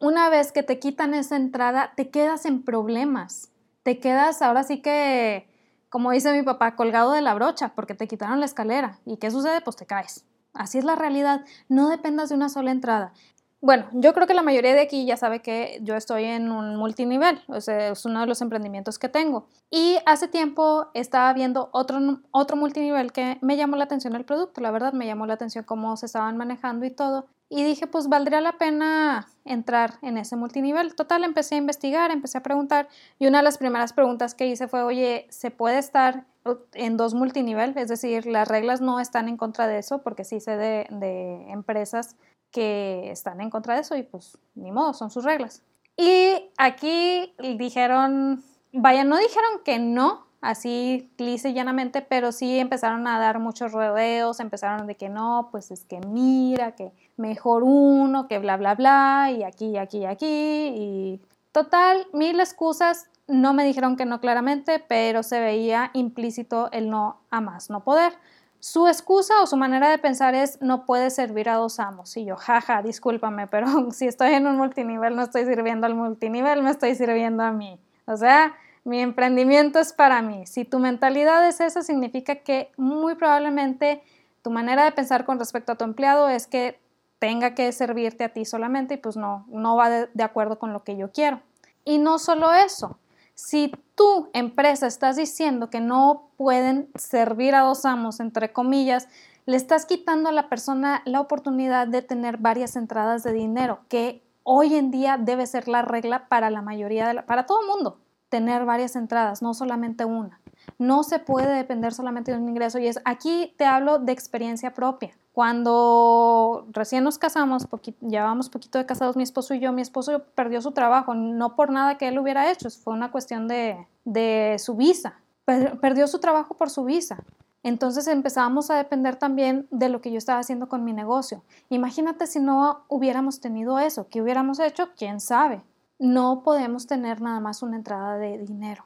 una 0.00 0.28
vez 0.28 0.52
que 0.52 0.62
te 0.62 0.78
quitan 0.78 1.14
esa 1.14 1.36
entrada, 1.36 1.92
te 1.96 2.10
quedas 2.10 2.44
en 2.44 2.62
problemas, 2.62 3.50
te 3.84 4.00
quedas 4.00 4.42
ahora 4.42 4.64
sí 4.64 4.82
que, 4.82 5.48
como 5.88 6.10
dice 6.10 6.32
mi 6.32 6.42
papá, 6.42 6.76
colgado 6.76 7.12
de 7.12 7.22
la 7.22 7.34
brocha, 7.34 7.72
porque 7.74 7.94
te 7.94 8.06
quitaron 8.06 8.40
la 8.40 8.46
escalera. 8.46 8.98
¿Y 9.06 9.16
qué 9.16 9.30
sucede? 9.30 9.60
Pues 9.60 9.76
te 9.76 9.86
caes. 9.86 10.26
Así 10.54 10.78
es 10.78 10.84
la 10.84 10.96
realidad. 10.96 11.44
No 11.68 11.88
dependas 11.88 12.28
de 12.28 12.34
una 12.34 12.48
sola 12.48 12.70
entrada. 12.70 13.12
Bueno, 13.60 13.88
yo 13.92 14.14
creo 14.14 14.28
que 14.28 14.34
la 14.34 14.44
mayoría 14.44 14.72
de 14.72 14.82
aquí 14.82 15.04
ya 15.04 15.16
sabe 15.16 15.42
que 15.42 15.80
yo 15.82 15.96
estoy 15.96 16.22
en 16.24 16.52
un 16.52 16.76
multinivel, 16.76 17.40
o 17.48 17.60
sea, 17.60 17.88
es 17.88 18.04
uno 18.04 18.20
de 18.20 18.26
los 18.26 18.40
emprendimientos 18.40 19.00
que 19.00 19.08
tengo. 19.08 19.48
Y 19.68 19.98
hace 20.06 20.28
tiempo 20.28 20.86
estaba 20.94 21.32
viendo 21.32 21.68
otro, 21.72 21.98
otro 22.30 22.56
multinivel 22.56 23.10
que 23.10 23.36
me 23.40 23.56
llamó 23.56 23.74
la 23.74 23.84
atención 23.84 24.14
el 24.14 24.24
producto, 24.24 24.60
la 24.60 24.70
verdad 24.70 24.92
me 24.92 25.06
llamó 25.06 25.26
la 25.26 25.34
atención 25.34 25.64
cómo 25.64 25.96
se 25.96 26.06
estaban 26.06 26.36
manejando 26.36 26.86
y 26.86 26.90
todo. 26.92 27.26
Y 27.48 27.64
dije, 27.64 27.88
pues 27.88 28.08
valdría 28.08 28.40
la 28.40 28.58
pena 28.58 29.26
entrar 29.44 29.94
en 30.02 30.18
ese 30.18 30.36
multinivel. 30.36 30.94
Total, 30.94 31.24
empecé 31.24 31.56
a 31.56 31.58
investigar, 31.58 32.12
empecé 32.12 32.38
a 32.38 32.42
preguntar 32.44 32.88
y 33.18 33.26
una 33.26 33.38
de 33.38 33.44
las 33.44 33.58
primeras 33.58 33.92
preguntas 33.92 34.34
que 34.36 34.46
hice 34.46 34.68
fue, 34.68 34.82
oye, 34.82 35.26
¿se 35.30 35.50
puede 35.50 35.78
estar 35.78 36.26
en 36.74 36.96
dos 36.96 37.14
multinivel? 37.14 37.76
Es 37.76 37.88
decir, 37.88 38.26
las 38.26 38.48
reglas 38.48 38.80
no 38.80 39.00
están 39.00 39.28
en 39.28 39.36
contra 39.36 39.66
de 39.66 39.78
eso, 39.78 40.02
porque 40.02 40.24
sí 40.24 40.40
sé 40.40 40.56
de, 40.56 40.86
de 40.90 41.50
empresas 41.50 42.16
que 42.50 43.10
están 43.10 43.40
en 43.40 43.50
contra 43.50 43.74
de 43.74 43.80
eso 43.82 43.96
y 43.96 44.02
pues 44.02 44.38
ni 44.54 44.72
modo, 44.72 44.94
son 44.94 45.10
sus 45.10 45.24
reglas. 45.24 45.62
Y 45.96 46.50
aquí 46.56 47.34
dijeron, 47.58 48.42
vaya, 48.72 49.04
no 49.04 49.18
dijeron 49.18 49.62
que 49.64 49.78
no, 49.78 50.26
así 50.40 51.10
lisa 51.18 51.48
y 51.48 51.54
llanamente, 51.54 52.02
pero 52.02 52.32
sí 52.32 52.58
empezaron 52.58 53.06
a 53.06 53.18
dar 53.18 53.38
muchos 53.40 53.72
rodeos, 53.72 54.40
empezaron 54.40 54.86
de 54.86 54.94
que 54.94 55.08
no, 55.08 55.48
pues 55.50 55.70
es 55.70 55.84
que 55.84 56.00
mira, 56.00 56.76
que 56.76 56.92
mejor 57.16 57.64
uno, 57.64 58.28
que 58.28 58.38
bla, 58.38 58.56
bla, 58.56 58.74
bla, 58.74 59.30
y 59.36 59.42
aquí, 59.42 59.76
aquí, 59.76 60.04
aquí, 60.04 60.26
y 60.26 61.20
total, 61.52 62.06
mil 62.12 62.38
excusas, 62.38 63.10
no 63.28 63.52
me 63.52 63.64
dijeron 63.64 63.96
que 63.96 64.06
no 64.06 64.20
claramente, 64.20 64.82
pero 64.88 65.22
se 65.22 65.38
veía 65.38 65.90
implícito 65.92 66.70
el 66.72 66.90
no 66.90 67.20
a 67.30 67.40
más, 67.40 67.70
no 67.70 67.84
poder. 67.84 68.14
Su 68.58 68.88
excusa 68.88 69.40
o 69.42 69.46
su 69.46 69.56
manera 69.56 69.88
de 69.88 69.98
pensar 69.98 70.34
es 70.34 70.60
no 70.60 70.84
puede 70.84 71.10
servir 71.10 71.48
a 71.48 71.56
dos 71.56 71.78
amos. 71.78 72.16
Y 72.16 72.24
yo, 72.24 72.36
jaja, 72.36 72.82
discúlpame, 72.82 73.46
pero 73.46 73.66
si 73.92 74.06
estoy 74.06 74.32
en 74.32 74.46
un 74.46 74.56
multinivel 74.56 75.14
no 75.14 75.22
estoy 75.22 75.44
sirviendo 75.44 75.86
al 75.86 75.94
multinivel, 75.94 76.62
me 76.62 76.70
estoy 76.70 76.94
sirviendo 76.94 77.44
a 77.44 77.52
mí. 77.52 77.78
O 78.06 78.16
sea, 78.16 78.56
mi 78.82 79.00
emprendimiento 79.00 79.78
es 79.78 79.92
para 79.92 80.22
mí. 80.22 80.46
Si 80.46 80.64
tu 80.64 80.78
mentalidad 80.78 81.46
es 81.46 81.60
esa, 81.60 81.82
significa 81.82 82.36
que 82.36 82.72
muy 82.78 83.14
probablemente 83.14 84.02
tu 84.42 84.50
manera 84.50 84.84
de 84.84 84.92
pensar 84.92 85.26
con 85.26 85.38
respecto 85.38 85.72
a 85.72 85.74
tu 85.76 85.84
empleado 85.84 86.28
es 86.28 86.46
que 86.46 86.80
tenga 87.18 87.54
que 87.54 87.70
servirte 87.72 88.24
a 88.24 88.32
ti 88.32 88.44
solamente 88.44 88.94
y 88.94 88.96
pues 88.96 89.16
no, 89.16 89.44
no 89.48 89.76
va 89.76 89.90
de, 89.90 90.08
de 90.14 90.22
acuerdo 90.22 90.58
con 90.58 90.72
lo 90.72 90.82
que 90.82 90.96
yo 90.96 91.12
quiero. 91.12 91.40
Y 91.84 91.98
no 91.98 92.18
solo 92.18 92.52
eso, 92.52 92.98
si 93.38 93.70
tu 93.94 94.30
empresa 94.32 94.88
estás 94.88 95.14
diciendo 95.14 95.70
que 95.70 95.80
no 95.80 96.32
pueden 96.36 96.90
servir 96.96 97.54
a 97.54 97.60
dos 97.60 97.84
amos, 97.84 98.18
entre 98.18 98.52
comillas, 98.52 99.06
le 99.46 99.56
estás 99.56 99.86
quitando 99.86 100.28
a 100.28 100.32
la 100.32 100.48
persona 100.48 101.02
la 101.04 101.20
oportunidad 101.20 101.86
de 101.86 102.02
tener 102.02 102.38
varias 102.38 102.74
entradas 102.74 103.22
de 103.22 103.32
dinero, 103.32 103.78
que 103.88 104.24
hoy 104.42 104.74
en 104.74 104.90
día 104.90 105.18
debe 105.18 105.46
ser 105.46 105.68
la 105.68 105.82
regla 105.82 106.26
para 106.28 106.50
la 106.50 106.62
mayoría, 106.62 107.06
de 107.06 107.22
para 107.22 107.46
todo 107.46 107.60
el 107.60 107.68
mundo, 107.68 108.00
tener 108.28 108.64
varias 108.64 108.96
entradas, 108.96 109.40
no 109.40 109.54
solamente 109.54 110.04
una. 110.04 110.40
No 110.78 111.02
se 111.02 111.18
puede 111.18 111.54
depender 111.54 111.92
solamente 111.92 112.32
de 112.32 112.38
un 112.38 112.48
ingreso 112.48 112.78
y 112.78 112.86
es 112.86 113.00
aquí 113.04 113.54
te 113.56 113.64
hablo 113.64 113.98
de 113.98 114.12
experiencia 114.12 114.74
propia. 114.74 115.16
Cuando 115.32 116.66
recién 116.72 117.04
nos 117.04 117.16
casamos, 117.16 117.68
llevábamos 118.00 118.48
poquito 118.48 118.78
de 118.78 118.86
casados 118.86 119.16
mi 119.16 119.22
esposo 119.22 119.54
y 119.54 119.60
yo, 119.60 119.72
mi 119.72 119.82
esposo 119.82 120.24
perdió 120.34 120.60
su 120.60 120.72
trabajo, 120.72 121.14
no 121.14 121.54
por 121.54 121.70
nada 121.70 121.96
que 121.96 122.08
él 122.08 122.18
hubiera 122.18 122.50
hecho, 122.50 122.68
fue 122.70 122.92
una 122.92 123.12
cuestión 123.12 123.46
de, 123.46 124.56
su 124.58 124.74
visa. 124.74 125.20
perdió 125.44 126.08
su 126.08 126.18
trabajo 126.18 126.54
por 126.54 126.70
su 126.70 126.84
visa. 126.84 127.18
Entonces 127.62 128.08
empezábamos 128.08 128.70
a 128.70 128.76
depender 128.76 129.16
también 129.16 129.68
de 129.70 129.88
lo 129.88 130.00
que 130.00 130.10
yo 130.10 130.18
estaba 130.18 130.40
haciendo 130.40 130.68
con 130.68 130.84
mi 130.84 130.92
negocio. 130.92 131.42
Imagínate 131.68 132.26
si 132.26 132.40
no 132.40 132.84
hubiéramos 132.88 133.40
tenido 133.40 133.78
eso, 133.78 134.08
¿qué 134.08 134.22
hubiéramos 134.22 134.58
hecho? 134.58 134.88
¿Quién 134.96 135.20
sabe? 135.20 135.62
No 135.98 136.42
podemos 136.42 136.86
tener 136.86 137.20
nada 137.20 137.40
más 137.40 137.62
una 137.62 137.76
entrada 137.76 138.16
de 138.16 138.38
dinero. 138.38 138.84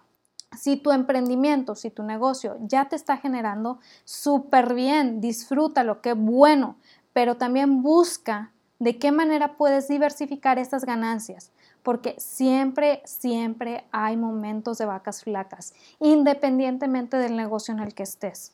Si 0.56 0.76
tu 0.76 0.92
emprendimiento, 0.92 1.74
si 1.74 1.90
tu 1.90 2.02
negocio 2.02 2.56
ya 2.60 2.88
te 2.88 2.96
está 2.96 3.16
generando 3.16 3.78
súper 4.04 4.74
bien, 4.74 5.20
disfrútalo, 5.20 6.00
qué 6.00 6.12
bueno, 6.12 6.76
pero 7.12 7.36
también 7.36 7.82
busca 7.82 8.50
de 8.78 8.98
qué 8.98 9.12
manera 9.12 9.56
puedes 9.56 9.88
diversificar 9.88 10.58
estas 10.58 10.84
ganancias 10.84 11.52
porque 11.82 12.14
siempre, 12.18 13.02
siempre 13.04 13.84
hay 13.90 14.16
momentos 14.16 14.78
de 14.78 14.86
vacas 14.86 15.22
flacas, 15.24 15.74
independientemente 15.98 17.16
del 17.16 17.36
negocio 17.36 17.74
en 17.74 17.80
el 17.80 17.94
que 17.94 18.04
estés. 18.04 18.52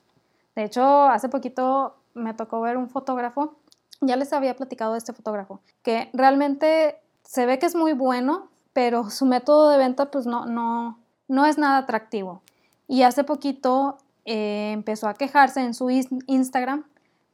De 0.54 0.64
hecho, 0.64 0.82
hace 0.82 1.28
poquito 1.28 1.96
me 2.14 2.34
tocó 2.34 2.60
ver 2.60 2.76
un 2.76 2.88
fotógrafo, 2.88 3.56
ya 4.00 4.16
les 4.16 4.32
había 4.32 4.56
platicado 4.56 4.92
de 4.92 4.98
este 4.98 5.12
fotógrafo, 5.12 5.60
que 5.82 6.10
realmente 6.12 7.00
se 7.22 7.46
ve 7.46 7.58
que 7.58 7.66
es 7.66 7.74
muy 7.74 7.92
bueno, 7.92 8.48
pero 8.72 9.10
su 9.10 9.26
método 9.26 9.70
de 9.70 9.78
venta 9.78 10.10
pues 10.10 10.26
no, 10.26 10.46
no, 10.46 10.98
no 11.28 11.46
es 11.46 11.58
nada 11.58 11.78
atractivo. 11.78 12.42
Y 12.86 13.02
hace 13.02 13.22
poquito 13.24 13.98
eh, 14.24 14.72
empezó 14.72 15.08
a 15.08 15.14
quejarse 15.14 15.60
en 15.60 15.74
su 15.74 15.90
Instagram, 15.90 16.84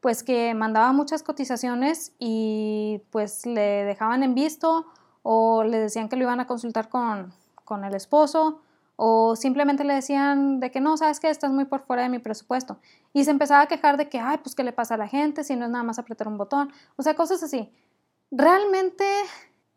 pues 0.01 0.23
que 0.23 0.55
mandaba 0.55 0.93
muchas 0.93 1.23
cotizaciones 1.23 2.13
y 2.19 3.01
pues 3.11 3.47
le 3.47 3.85
dejaban 3.85 4.23
en 4.23 4.35
visto 4.35 4.87
o 5.23 5.65
le 5.65 5.79
decían 5.79 6.09
que 6.09 6.17
lo 6.17 6.25
iban 6.25 6.41
a 6.41 6.47
consultar 6.47 6.89
con, 6.89 7.33
con 7.65 7.85
el 7.85 7.95
esposo 7.95 8.61
o 8.97 9.35
simplemente 9.35 9.83
le 9.85 9.95
decían 9.95 10.61
de 10.61 10.71
que 10.71 10.81
no, 10.81 10.97
sabes 10.97 11.19
que 11.19 11.29
estás 11.29 11.51
muy 11.51 11.65
por 11.65 11.81
fuera 11.81 12.03
de 12.03 12.09
mi 12.09 12.19
presupuesto. 12.19 12.79
Y 13.13 13.25
se 13.25 13.31
empezaba 13.31 13.63
a 13.63 13.67
quejar 13.67 13.97
de 13.97 14.09
que, 14.09 14.21
ay, 14.21 14.39
pues 14.39 14.55
qué 14.55 14.63
le 14.63 14.73
pasa 14.73 14.95
a 14.95 14.99
la 14.99 15.09
gente 15.09 15.43
si 15.43 15.57
no 15.57 15.65
es 15.65 15.71
nada 15.71 15.85
más 15.85 15.99
apretar 15.99 16.29
un 16.29 16.39
botón. 16.39 16.73
O 16.97 17.03
sea, 17.03 17.15
cosas 17.15 17.43
así. 17.43 17.73
Realmente, 18.31 19.05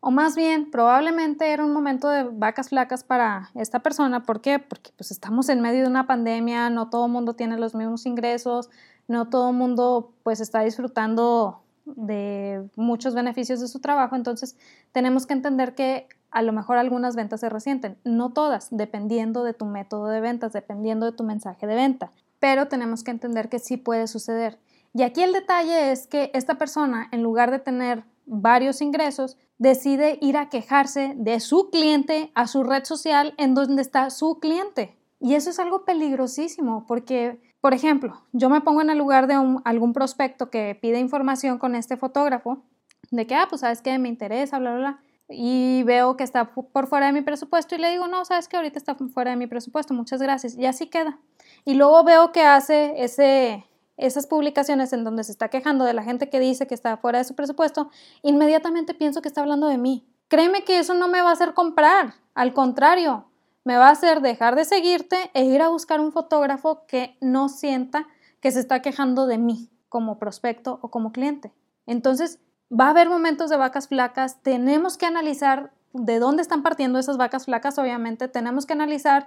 o 0.00 0.10
más 0.10 0.36
bien, 0.36 0.70
probablemente 0.70 1.52
era 1.52 1.64
un 1.64 1.72
momento 1.72 2.08
de 2.08 2.24
vacas 2.24 2.68
flacas 2.68 3.02
para 3.02 3.50
esta 3.54 3.80
persona. 3.80 4.22
¿Por 4.22 4.40
qué? 4.40 4.58
Porque 4.58 4.92
pues 4.96 5.10
estamos 5.10 5.48
en 5.48 5.60
medio 5.60 5.82
de 5.82 5.88
una 5.88 6.06
pandemia, 6.06 6.70
no 6.70 6.88
todo 6.88 7.06
el 7.06 7.12
mundo 7.12 7.34
tiene 7.34 7.58
los 7.58 7.74
mismos 7.74 8.06
ingresos, 8.06 8.70
no 9.08 9.28
todo 9.28 9.50
el 9.50 9.56
mundo 9.56 10.12
pues 10.22 10.40
está 10.40 10.60
disfrutando 10.60 11.62
de 11.84 12.68
muchos 12.76 13.14
beneficios 13.14 13.60
de 13.60 13.68
su 13.68 13.80
trabajo. 13.80 14.14
Entonces, 14.14 14.56
tenemos 14.92 15.26
que 15.26 15.32
entender 15.32 15.74
que 15.74 16.06
a 16.30 16.42
lo 16.42 16.52
mejor 16.52 16.76
algunas 16.76 17.16
ventas 17.16 17.40
se 17.40 17.48
resienten, 17.48 17.96
no 18.04 18.30
todas, 18.30 18.68
dependiendo 18.70 19.42
de 19.44 19.54
tu 19.54 19.64
método 19.64 20.08
de 20.08 20.20
ventas, 20.20 20.52
dependiendo 20.52 21.06
de 21.06 21.12
tu 21.12 21.24
mensaje 21.24 21.66
de 21.66 21.74
venta, 21.74 22.12
pero 22.38 22.68
tenemos 22.68 23.02
que 23.02 23.10
entender 23.10 23.48
que 23.48 23.58
sí 23.58 23.78
puede 23.78 24.06
suceder. 24.06 24.58
Y 24.94 25.02
aquí 25.02 25.22
el 25.22 25.32
detalle 25.32 25.90
es 25.90 26.06
que 26.06 26.30
esta 26.34 26.56
persona, 26.56 27.08
en 27.12 27.22
lugar 27.22 27.50
de 27.50 27.58
tener 27.58 28.04
varios 28.28 28.80
ingresos, 28.80 29.36
decide 29.58 30.18
ir 30.20 30.36
a 30.36 30.48
quejarse 30.48 31.14
de 31.16 31.40
su 31.40 31.70
cliente 31.70 32.30
a 32.34 32.46
su 32.46 32.62
red 32.62 32.84
social 32.84 33.34
en 33.38 33.54
donde 33.54 33.82
está 33.82 34.10
su 34.10 34.38
cliente. 34.38 34.96
Y 35.20 35.34
eso 35.34 35.50
es 35.50 35.58
algo 35.58 35.84
peligrosísimo 35.84 36.86
porque, 36.86 37.40
por 37.60 37.74
ejemplo, 37.74 38.22
yo 38.32 38.48
me 38.50 38.60
pongo 38.60 38.82
en 38.82 38.90
el 38.90 38.98
lugar 38.98 39.26
de 39.26 39.34
algún 39.64 39.92
prospecto 39.92 40.50
que 40.50 40.78
pide 40.80 41.00
información 41.00 41.58
con 41.58 41.74
este 41.74 41.96
fotógrafo, 41.96 42.62
de 43.10 43.26
que, 43.26 43.34
ah, 43.34 43.46
pues 43.48 43.62
sabes 43.62 43.82
que 43.82 43.98
me 43.98 44.08
interesa, 44.08 44.58
bla, 44.58 44.70
bla, 44.70 44.78
bla 44.78 45.00
y 45.30 45.82
veo 45.82 46.16
que 46.16 46.24
está 46.24 46.52
por 46.52 46.86
fuera 46.86 47.06
de 47.06 47.12
mi 47.12 47.20
presupuesto 47.20 47.74
y 47.74 47.78
le 47.78 47.90
digo, 47.90 48.06
no, 48.06 48.24
sabes 48.24 48.48
que 48.48 48.56
ahorita 48.56 48.78
está 48.78 48.96
fuera 49.12 49.30
de 49.30 49.36
mi 49.36 49.46
presupuesto, 49.46 49.92
muchas 49.92 50.22
gracias. 50.22 50.56
Y 50.56 50.66
así 50.66 50.86
queda. 50.86 51.18
Y 51.64 51.74
luego 51.74 52.02
veo 52.04 52.32
que 52.32 52.42
hace 52.42 52.94
ese, 52.96 53.66
esas 53.98 54.26
publicaciones 54.26 54.92
en 54.92 55.04
donde 55.04 55.24
se 55.24 55.32
está 55.32 55.48
quejando 55.48 55.84
de 55.84 55.92
la 55.92 56.02
gente 56.02 56.30
que 56.30 56.40
dice 56.40 56.66
que 56.66 56.74
está 56.74 56.96
fuera 56.96 57.18
de 57.18 57.24
su 57.24 57.34
presupuesto, 57.34 57.90
inmediatamente 58.22 58.94
pienso 58.94 59.20
que 59.20 59.28
está 59.28 59.42
hablando 59.42 59.66
de 59.66 59.76
mí. 59.76 60.08
Créeme 60.28 60.64
que 60.64 60.78
eso 60.78 60.94
no 60.94 61.08
me 61.08 61.20
va 61.20 61.30
a 61.30 61.32
hacer 61.32 61.54
comprar, 61.54 62.14
al 62.34 62.54
contrario, 62.54 63.26
me 63.64 63.76
va 63.76 63.88
a 63.88 63.92
hacer 63.92 64.22
dejar 64.22 64.56
de 64.56 64.64
seguirte 64.64 65.30
e 65.34 65.44
ir 65.44 65.60
a 65.60 65.68
buscar 65.68 66.00
un 66.00 66.12
fotógrafo 66.12 66.86
que 66.86 67.18
no 67.20 67.48
sienta 67.48 68.06
que 68.40 68.50
se 68.50 68.60
está 68.60 68.80
quejando 68.80 69.26
de 69.26 69.38
mí 69.38 69.68
como 69.88 70.18
prospecto 70.18 70.78
o 70.82 70.90
como 70.90 71.12
cliente. 71.12 71.52
Entonces, 71.86 72.40
va 72.72 72.86
a 72.86 72.90
haber 72.90 73.08
momentos 73.08 73.50
de 73.50 73.56
vacas 73.56 73.88
flacas, 73.88 74.42
tenemos 74.42 74.96
que 74.96 75.06
analizar 75.06 75.72
de 75.92 76.18
dónde 76.18 76.42
están 76.42 76.62
partiendo 76.62 76.98
esas 76.98 77.16
vacas 77.16 77.46
flacas, 77.46 77.78
obviamente, 77.78 78.28
tenemos 78.28 78.66
que 78.66 78.74
analizar 78.74 79.26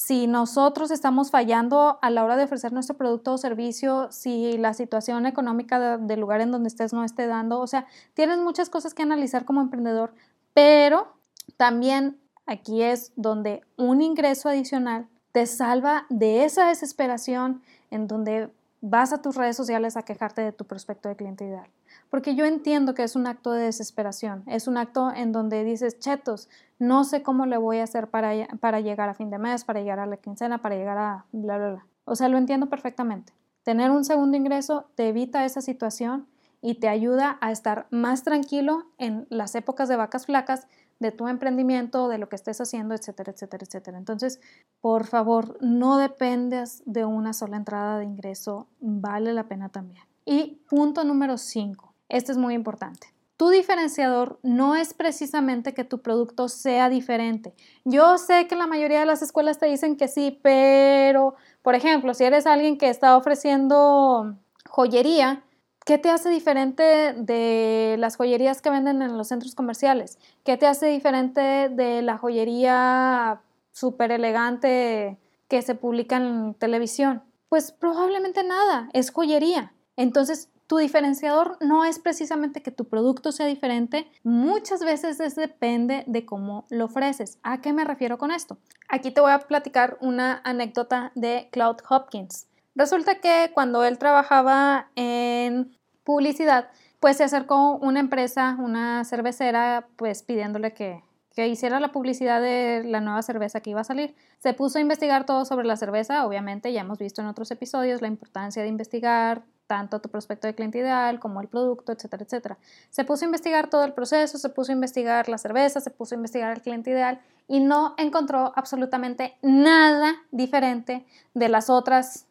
si 0.00 0.26
nosotros 0.26 0.90
estamos 0.90 1.30
fallando 1.30 1.98
a 2.00 2.08
la 2.08 2.24
hora 2.24 2.38
de 2.38 2.44
ofrecer 2.44 2.72
nuestro 2.72 2.96
producto 2.96 3.34
o 3.34 3.38
servicio, 3.38 4.10
si 4.10 4.56
la 4.56 4.72
situación 4.72 5.26
económica 5.26 5.98
del 5.98 6.20
lugar 6.20 6.40
en 6.40 6.50
donde 6.50 6.68
estés 6.68 6.94
no 6.94 7.04
esté 7.04 7.26
dando, 7.26 7.60
o 7.60 7.66
sea, 7.66 7.86
tienes 8.14 8.38
muchas 8.38 8.70
cosas 8.70 8.94
que 8.94 9.02
analizar 9.02 9.44
como 9.44 9.60
emprendedor, 9.60 10.14
pero 10.54 11.12
también 11.58 12.18
aquí 12.46 12.80
es 12.80 13.12
donde 13.14 13.60
un 13.76 14.00
ingreso 14.00 14.48
adicional 14.48 15.06
te 15.32 15.44
salva 15.44 16.06
de 16.08 16.46
esa 16.46 16.68
desesperación 16.68 17.60
en 17.90 18.08
donde 18.08 18.48
vas 18.80 19.12
a 19.12 19.20
tus 19.20 19.36
redes 19.36 19.54
sociales 19.54 19.98
a 19.98 20.02
quejarte 20.02 20.40
de 20.40 20.52
tu 20.52 20.64
prospecto 20.64 21.10
de 21.10 21.16
cliente 21.16 21.44
ideal 21.44 21.68
porque 22.10 22.34
yo 22.34 22.44
entiendo 22.44 22.94
que 22.94 23.04
es 23.04 23.14
un 23.14 23.26
acto 23.26 23.52
de 23.52 23.62
desesperación, 23.62 24.42
es 24.46 24.66
un 24.66 24.76
acto 24.76 25.12
en 25.14 25.32
donde 25.32 25.64
dices, 25.64 25.98
chetos, 26.00 26.48
no 26.78 27.04
sé 27.04 27.22
cómo 27.22 27.46
le 27.46 27.56
voy 27.56 27.78
a 27.78 27.84
hacer 27.84 28.08
para, 28.08 28.32
para 28.58 28.80
llegar 28.80 29.08
a 29.08 29.14
fin 29.14 29.30
de 29.30 29.38
mes, 29.38 29.64
para 29.64 29.80
llegar 29.80 30.00
a 30.00 30.06
la 30.06 30.16
quincena, 30.16 30.58
para 30.58 30.74
llegar 30.74 30.98
a 30.98 31.24
bla, 31.32 31.56
bla, 31.56 31.70
bla. 31.70 31.86
O 32.04 32.16
sea, 32.16 32.28
lo 32.28 32.36
entiendo 32.36 32.68
perfectamente. 32.68 33.32
Tener 33.62 33.90
un 33.92 34.04
segundo 34.04 34.36
ingreso 34.36 34.86
te 34.96 35.08
evita 35.08 35.44
esa 35.44 35.60
situación 35.60 36.26
y 36.60 36.74
te 36.74 36.88
ayuda 36.88 37.38
a 37.40 37.52
estar 37.52 37.86
más 37.90 38.24
tranquilo 38.24 38.86
en 38.98 39.26
las 39.30 39.54
épocas 39.54 39.88
de 39.88 39.96
vacas 39.96 40.26
flacas 40.26 40.66
de 40.98 41.12
tu 41.12 41.28
emprendimiento, 41.28 42.08
de 42.08 42.18
lo 42.18 42.28
que 42.28 42.36
estés 42.36 42.60
haciendo, 42.60 42.94
etcétera, 42.94 43.32
etcétera, 43.32 43.64
etcétera. 43.64 43.98
Entonces, 43.98 44.40
por 44.80 45.06
favor, 45.06 45.56
no 45.62 45.96
dependas 45.96 46.82
de 46.84 47.04
una 47.04 47.32
sola 47.32 47.56
entrada 47.56 47.98
de 47.98 48.04
ingreso, 48.04 48.66
vale 48.80 49.32
la 49.32 49.44
pena 49.44 49.70
también. 49.70 50.02
Y 50.26 50.60
punto 50.68 51.04
número 51.04 51.38
5 51.38 51.89
esto 52.10 52.32
es 52.32 52.38
muy 52.38 52.54
importante. 52.54 53.08
Tu 53.36 53.48
diferenciador 53.48 54.38
no 54.42 54.76
es 54.76 54.92
precisamente 54.92 55.72
que 55.72 55.84
tu 55.84 56.02
producto 56.02 56.50
sea 56.50 56.90
diferente. 56.90 57.54
Yo 57.84 58.18
sé 58.18 58.46
que 58.46 58.54
la 58.54 58.66
mayoría 58.66 59.00
de 59.00 59.06
las 59.06 59.22
escuelas 59.22 59.58
te 59.58 59.64
dicen 59.64 59.96
que 59.96 60.08
sí, 60.08 60.38
pero, 60.42 61.36
por 61.62 61.74
ejemplo, 61.74 62.12
si 62.12 62.24
eres 62.24 62.46
alguien 62.46 62.76
que 62.76 62.90
está 62.90 63.16
ofreciendo 63.16 64.36
joyería, 64.68 65.42
¿qué 65.86 65.96
te 65.96 66.10
hace 66.10 66.28
diferente 66.28 67.14
de 67.16 67.96
las 67.98 68.16
joyerías 68.16 68.60
que 68.60 68.68
venden 68.68 69.00
en 69.00 69.16
los 69.16 69.28
centros 69.28 69.54
comerciales? 69.54 70.18
¿Qué 70.44 70.58
te 70.58 70.66
hace 70.66 70.88
diferente 70.88 71.70
de 71.70 72.02
la 72.02 72.18
joyería 72.18 73.40
súper 73.72 74.12
elegante 74.12 75.16
que 75.48 75.62
se 75.62 75.74
publica 75.74 76.16
en 76.16 76.52
televisión? 76.52 77.22
Pues 77.48 77.72
probablemente 77.72 78.44
nada, 78.44 78.90
es 78.92 79.10
joyería. 79.10 79.72
Entonces, 79.96 80.50
tu 80.70 80.78
diferenciador 80.78 81.56
no 81.60 81.84
es 81.84 81.98
precisamente 81.98 82.62
que 82.62 82.70
tu 82.70 82.84
producto 82.84 83.32
sea 83.32 83.46
diferente, 83.46 84.06
muchas 84.22 84.84
veces 84.84 85.18
depende 85.34 86.04
de 86.06 86.24
cómo 86.24 86.64
lo 86.70 86.84
ofreces. 86.84 87.40
¿A 87.42 87.60
qué 87.60 87.72
me 87.72 87.82
refiero 87.82 88.18
con 88.18 88.30
esto? 88.30 88.56
Aquí 88.88 89.10
te 89.10 89.20
voy 89.20 89.32
a 89.32 89.40
platicar 89.40 89.98
una 90.00 90.40
anécdota 90.44 91.10
de 91.16 91.48
Cloud 91.50 91.78
Hopkins. 91.88 92.46
Resulta 92.76 93.16
que 93.16 93.50
cuando 93.52 93.82
él 93.82 93.98
trabajaba 93.98 94.92
en 94.94 95.76
publicidad, 96.04 96.70
pues 97.00 97.16
se 97.16 97.24
acercó 97.24 97.74
una 97.78 97.98
empresa, 97.98 98.56
una 98.60 99.02
cervecera, 99.04 99.88
pues 99.96 100.22
pidiéndole 100.22 100.72
que, 100.72 101.02
que 101.34 101.48
hiciera 101.48 101.80
la 101.80 101.90
publicidad 101.90 102.40
de 102.40 102.84
la 102.84 103.00
nueva 103.00 103.22
cerveza 103.22 103.60
que 103.60 103.70
iba 103.70 103.80
a 103.80 103.84
salir. 103.84 104.14
Se 104.38 104.54
puso 104.54 104.78
a 104.78 104.82
investigar 104.82 105.26
todo 105.26 105.44
sobre 105.44 105.66
la 105.66 105.76
cerveza, 105.76 106.24
obviamente 106.24 106.72
ya 106.72 106.82
hemos 106.82 106.98
visto 106.98 107.22
en 107.22 107.26
otros 107.26 107.50
episodios 107.50 108.02
la 108.02 108.06
importancia 108.06 108.62
de 108.62 108.68
investigar 108.68 109.42
tanto 109.70 110.00
tu 110.00 110.08
prospecto 110.08 110.48
de 110.48 110.54
cliente 110.56 110.78
ideal 110.78 111.20
como 111.20 111.40
el 111.40 111.46
producto, 111.46 111.92
etcétera, 111.92 112.24
etcétera. 112.24 112.58
Se 112.90 113.04
puso 113.04 113.24
a 113.24 113.26
investigar 113.26 113.70
todo 113.70 113.84
el 113.84 113.92
proceso, 113.92 114.36
se 114.36 114.48
puso 114.48 114.72
a 114.72 114.74
investigar 114.74 115.28
la 115.28 115.38
cerveza, 115.38 115.80
se 115.80 115.90
puso 115.90 116.16
a 116.16 116.18
investigar 116.18 116.50
el 116.50 116.60
cliente 116.60 116.90
ideal 116.90 117.20
y 117.46 117.60
no 117.60 117.94
encontró 117.96 118.52
absolutamente 118.56 119.36
nada 119.42 120.16
diferente 120.32 121.06
de 121.34 121.48
las 121.48 121.70
otras 121.70 122.26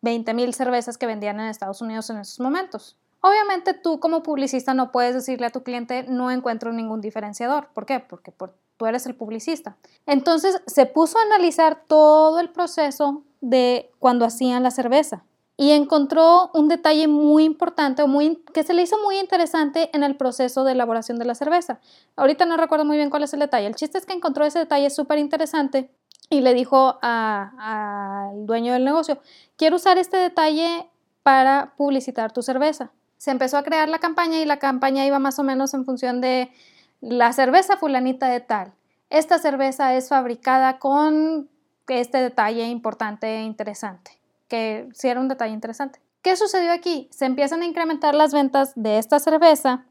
20 0.00 0.32
mil 0.32 0.54
cervezas 0.54 0.96
que 0.96 1.04
vendían 1.04 1.38
en 1.40 1.48
Estados 1.48 1.82
Unidos 1.82 2.08
en 2.08 2.16
esos 2.16 2.40
momentos. 2.40 2.96
Obviamente 3.20 3.74
tú 3.74 4.00
como 4.00 4.22
publicista 4.22 4.72
no 4.72 4.90
puedes 4.90 5.12
decirle 5.12 5.44
a 5.44 5.50
tu 5.50 5.62
cliente 5.62 6.06
no 6.08 6.30
encuentro 6.30 6.72
ningún 6.72 7.02
diferenciador. 7.02 7.68
¿Por 7.74 7.84
qué? 7.84 8.00
Porque 8.00 8.32
tú 8.78 8.86
eres 8.86 9.04
el 9.04 9.14
publicista. 9.14 9.76
Entonces 10.06 10.62
se 10.66 10.86
puso 10.86 11.18
a 11.18 11.22
analizar 11.22 11.82
todo 11.86 12.40
el 12.40 12.48
proceso 12.48 13.24
de 13.42 13.90
cuando 13.98 14.24
hacían 14.24 14.62
la 14.62 14.70
cerveza 14.70 15.24
y 15.60 15.72
encontró 15.72 16.50
un 16.54 16.68
detalle 16.68 17.08
muy 17.08 17.42
importante 17.42 18.02
o 18.02 18.06
muy, 18.06 18.36
que 18.54 18.62
se 18.62 18.72
le 18.74 18.82
hizo 18.82 18.96
muy 19.02 19.18
interesante 19.18 19.90
en 19.92 20.04
el 20.04 20.16
proceso 20.16 20.62
de 20.62 20.72
elaboración 20.72 21.18
de 21.18 21.24
la 21.24 21.34
cerveza. 21.34 21.80
Ahorita 22.14 22.46
no 22.46 22.56
recuerdo 22.56 22.84
muy 22.84 22.96
bien 22.96 23.10
cuál 23.10 23.24
es 23.24 23.34
el 23.34 23.40
detalle. 23.40 23.66
El 23.66 23.74
chiste 23.74 23.98
es 23.98 24.06
que 24.06 24.12
encontró 24.12 24.44
ese 24.44 24.60
detalle 24.60 24.88
súper 24.88 25.18
interesante 25.18 25.90
y 26.30 26.42
le 26.42 26.54
dijo 26.54 26.98
al 27.02 28.46
dueño 28.46 28.72
del 28.72 28.84
negocio, 28.84 29.18
quiero 29.56 29.76
usar 29.76 29.98
este 29.98 30.16
detalle 30.16 30.88
para 31.24 31.74
publicitar 31.76 32.32
tu 32.32 32.40
cerveza. 32.40 32.92
Se 33.16 33.32
empezó 33.32 33.58
a 33.58 33.64
crear 33.64 33.88
la 33.88 33.98
campaña 33.98 34.38
y 34.38 34.44
la 34.44 34.60
campaña 34.60 35.04
iba 35.06 35.18
más 35.18 35.40
o 35.40 35.42
menos 35.42 35.74
en 35.74 35.84
función 35.84 36.20
de 36.20 36.52
la 37.00 37.32
cerveza 37.32 37.76
fulanita 37.76 38.28
de 38.28 38.38
tal. 38.38 38.72
Esta 39.10 39.40
cerveza 39.40 39.94
es 39.94 40.08
fabricada 40.08 40.78
con 40.78 41.48
este 41.88 42.18
detalle 42.18 42.68
importante 42.68 43.38
e 43.38 43.42
interesante, 43.42 44.17
que 44.48 44.88
sí 44.94 45.08
era 45.08 45.20
un 45.20 45.28
detalle 45.28 45.52
interesante. 45.52 46.00
¿Qué 46.22 46.36
sucedió 46.36 46.72
aquí? 46.72 47.08
Se 47.12 47.26
empiezan 47.26 47.62
a 47.62 47.66
incrementar 47.66 48.14
las 48.14 48.32
ventas 48.32 48.72
de 48.74 48.98
esta 48.98 49.20
cerveza 49.20 49.84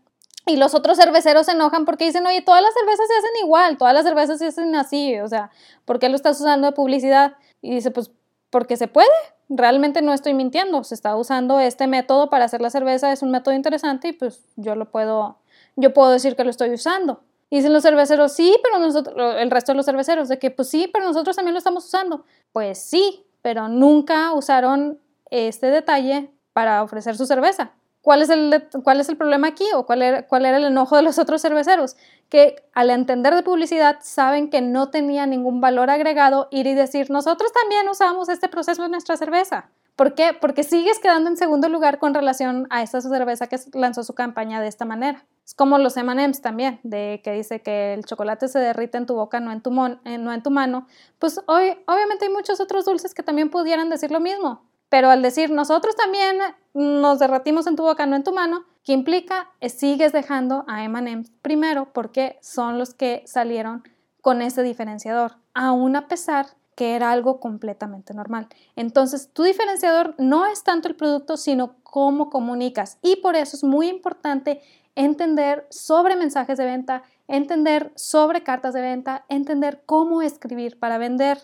y 0.46 0.58
los 0.58 0.74
otros 0.74 0.98
cerveceros 0.98 1.46
se 1.46 1.54
enojan 1.54 1.86
porque 1.86 2.06
dicen, 2.06 2.26
oye, 2.26 2.42
todas 2.42 2.62
las 2.62 2.74
cervezas 2.74 3.08
se 3.08 3.14
hacen 3.14 3.46
igual, 3.46 3.78
todas 3.78 3.94
las 3.94 4.04
cervezas 4.04 4.40
se 4.40 4.48
hacen 4.48 4.76
así, 4.76 5.20
o 5.20 5.28
sea, 5.28 5.52
¿por 5.86 6.00
qué 6.00 6.10
lo 6.10 6.16
estás 6.16 6.40
usando 6.40 6.68
de 6.68 6.74
publicidad? 6.74 7.36
Y 7.62 7.76
dice, 7.76 7.92
pues 7.92 8.12
porque 8.50 8.78
se 8.78 8.88
puede, 8.88 9.10
realmente 9.50 10.02
no 10.02 10.14
estoy 10.14 10.34
mintiendo, 10.34 10.84
se 10.84 10.96
está 10.96 11.16
usando 11.16 11.60
este 11.60 11.88
método 11.88 12.30
para 12.30 12.46
hacer 12.46 12.62
la 12.62 12.70
cerveza, 12.70 13.12
es 13.12 13.22
un 13.22 13.32
método 13.32 13.56
interesante 13.56 14.10
y 14.10 14.14
pues 14.14 14.42
yo 14.56 14.76
lo 14.76 14.90
puedo, 14.90 15.38
yo 15.76 15.94
puedo 15.94 16.12
decir 16.12 16.36
que 16.36 16.44
lo 16.44 16.50
estoy 16.50 16.72
usando. 16.72 17.24
Dicen 17.50 17.72
los 17.72 17.84
cerveceros, 17.84 18.34
sí, 18.34 18.58
pero 18.62 18.80
nosotros, 18.80 19.36
el 19.38 19.50
resto 19.50 19.72
de 19.72 19.78
los 19.78 19.86
cerveceros, 19.86 20.28
de 20.28 20.38
que 20.38 20.52
pues 20.52 20.70
sí, 20.70 20.90
pero 20.92 21.06
nosotros 21.06 21.36
también 21.36 21.54
lo 21.54 21.60
estamos 21.60 21.86
usando. 21.86 22.26
Pues 22.52 22.82
sí, 22.82 23.26
pero 23.42 23.68
nunca 23.68 24.34
usaron 24.34 25.00
este 25.30 25.68
detalle 25.68 26.32
para 26.54 26.84
ofrecer 26.84 27.16
su 27.18 27.26
cerveza. 27.26 27.72
¿Cuál 28.02 28.22
es 28.22 28.30
el, 28.30 28.68
cuál 28.84 29.02
es 29.02 29.10
el 29.10 29.18
problema 29.18 29.50
aquí 29.50 29.66
o 29.76 29.86
cuál 29.86 30.02
era, 30.02 30.28
cuál 30.28 30.46
era 30.46 30.58
el 30.58 30.64
enojo 30.64 30.96
de 30.96 31.02
los 31.02 31.20
otros 31.20 31.42
cerveceros? 31.42 31.98
Que 32.30 32.64
al 32.74 32.90
entender 32.90 33.36
de 33.36 33.44
publicidad 33.44 33.98
saben 34.02 34.50
que 34.50 34.62
no 34.62 34.90
tenía 34.90 35.26
ningún 35.26 35.60
valor 35.60 35.90
agregado 35.90 36.48
ir 36.52 36.68
y 36.68 36.74
decir, 36.74 37.12
nosotros 37.12 37.52
también 37.52 37.88
usamos 37.90 38.30
este 38.30 38.48
proceso 38.48 38.86
en 38.86 38.92
nuestra 38.92 39.18
cerveza. 39.18 39.70
¿Por 39.98 40.14
qué? 40.14 40.38
Porque 40.40 40.62
sigues 40.62 41.00
quedando 41.00 41.28
en 41.28 41.38
segundo 41.38 41.70
lugar 41.70 41.98
con 41.98 42.14
relación 42.14 42.68
a 42.70 42.84
esta 42.84 43.02
cerveza 43.02 43.48
que 43.48 43.58
lanzó 43.74 44.04
su 44.04 44.14
campaña 44.14 44.62
de 44.62 44.68
esta 44.68 44.86
manera. 44.86 45.26
Es 45.44 45.56
como 45.56 45.80
los 45.80 45.98
M&M's 45.98 46.40
también, 46.40 46.80
de 46.84 47.20
que 47.24 47.32
dice 47.32 47.64
que 47.64 47.96
el 47.96 48.06
chocolate 48.06 48.48
se 48.48 48.60
derrite 48.60 49.00
en 49.00 49.08
tu 49.08 49.16
boca, 49.16 49.40
no 49.40 49.52
en 49.52 49.62
tu, 49.62 49.72
eh, 50.06 50.20
no 50.20 50.32
en 50.32 50.44
tu 50.44 50.52
mano. 50.52 50.86
Pues 51.18 51.42
hoy, 51.48 51.80
obviamente 51.88 52.26
hay 52.26 52.32
muchos 52.32 52.60
otros 52.60 52.86
dulces 52.86 53.16
que 53.16 53.24
también 53.24 53.50
pudieran 53.50 53.90
decir 53.90 54.12
lo 54.12 54.20
mismo. 54.20 54.62
Pero 54.90 55.10
al 55.10 55.24
decir 55.24 55.50
nosotros 55.50 55.96
también 55.96 56.38
nos 56.76 57.18
derretimos 57.18 57.66
en 57.66 57.76
tu 57.76 57.82
boca, 57.82 58.06
no 58.06 58.16
en 58.16 58.24
tu 58.24 58.34
mano, 58.34 58.66
¿qué 58.84 58.94
implica? 58.94 59.50
sigues 59.68 60.14
dejando 60.14 60.64
a 60.68 60.84
M&M's 60.84 61.32
primero 61.42 61.92
porque 61.92 62.38
son 62.44 62.78
los 62.78 62.94
que 62.94 63.24
salieron 63.26 63.84
con 64.22 64.44
ese 64.44 64.62
diferenciador, 64.62 65.38
aún 65.56 65.96
a 65.96 66.08
pesar 66.08 66.57
que 66.78 66.96
era 66.96 67.12
algo 67.12 67.40
completamente 67.40 68.14
normal. 68.14 68.48
Entonces, 68.76 69.32
tu 69.34 69.42
diferenciador 69.42 70.14
no 70.20 70.46
es 70.46 70.64
tanto 70.64 70.88
el 70.88 70.96
producto, 70.96 71.36
sino 71.36 71.76
cómo 71.82 72.30
comunicas. 72.30 73.00
Y 73.02 73.16
por 73.16 73.36
eso 73.36 73.58
es 73.58 73.64
muy 73.64 73.90
importante 73.90 74.62
entender 74.94 75.66
sobre 75.72 76.16
mensajes 76.16 76.56
de 76.58 76.66
venta, 76.66 77.02
entender 77.28 77.92
sobre 77.96 78.44
cartas 78.44 78.76
de 78.76 78.82
venta, 78.82 79.26
entender 79.28 79.82
cómo 79.88 80.22
escribir 80.22 80.78
para 80.78 81.00
vender. 81.00 81.40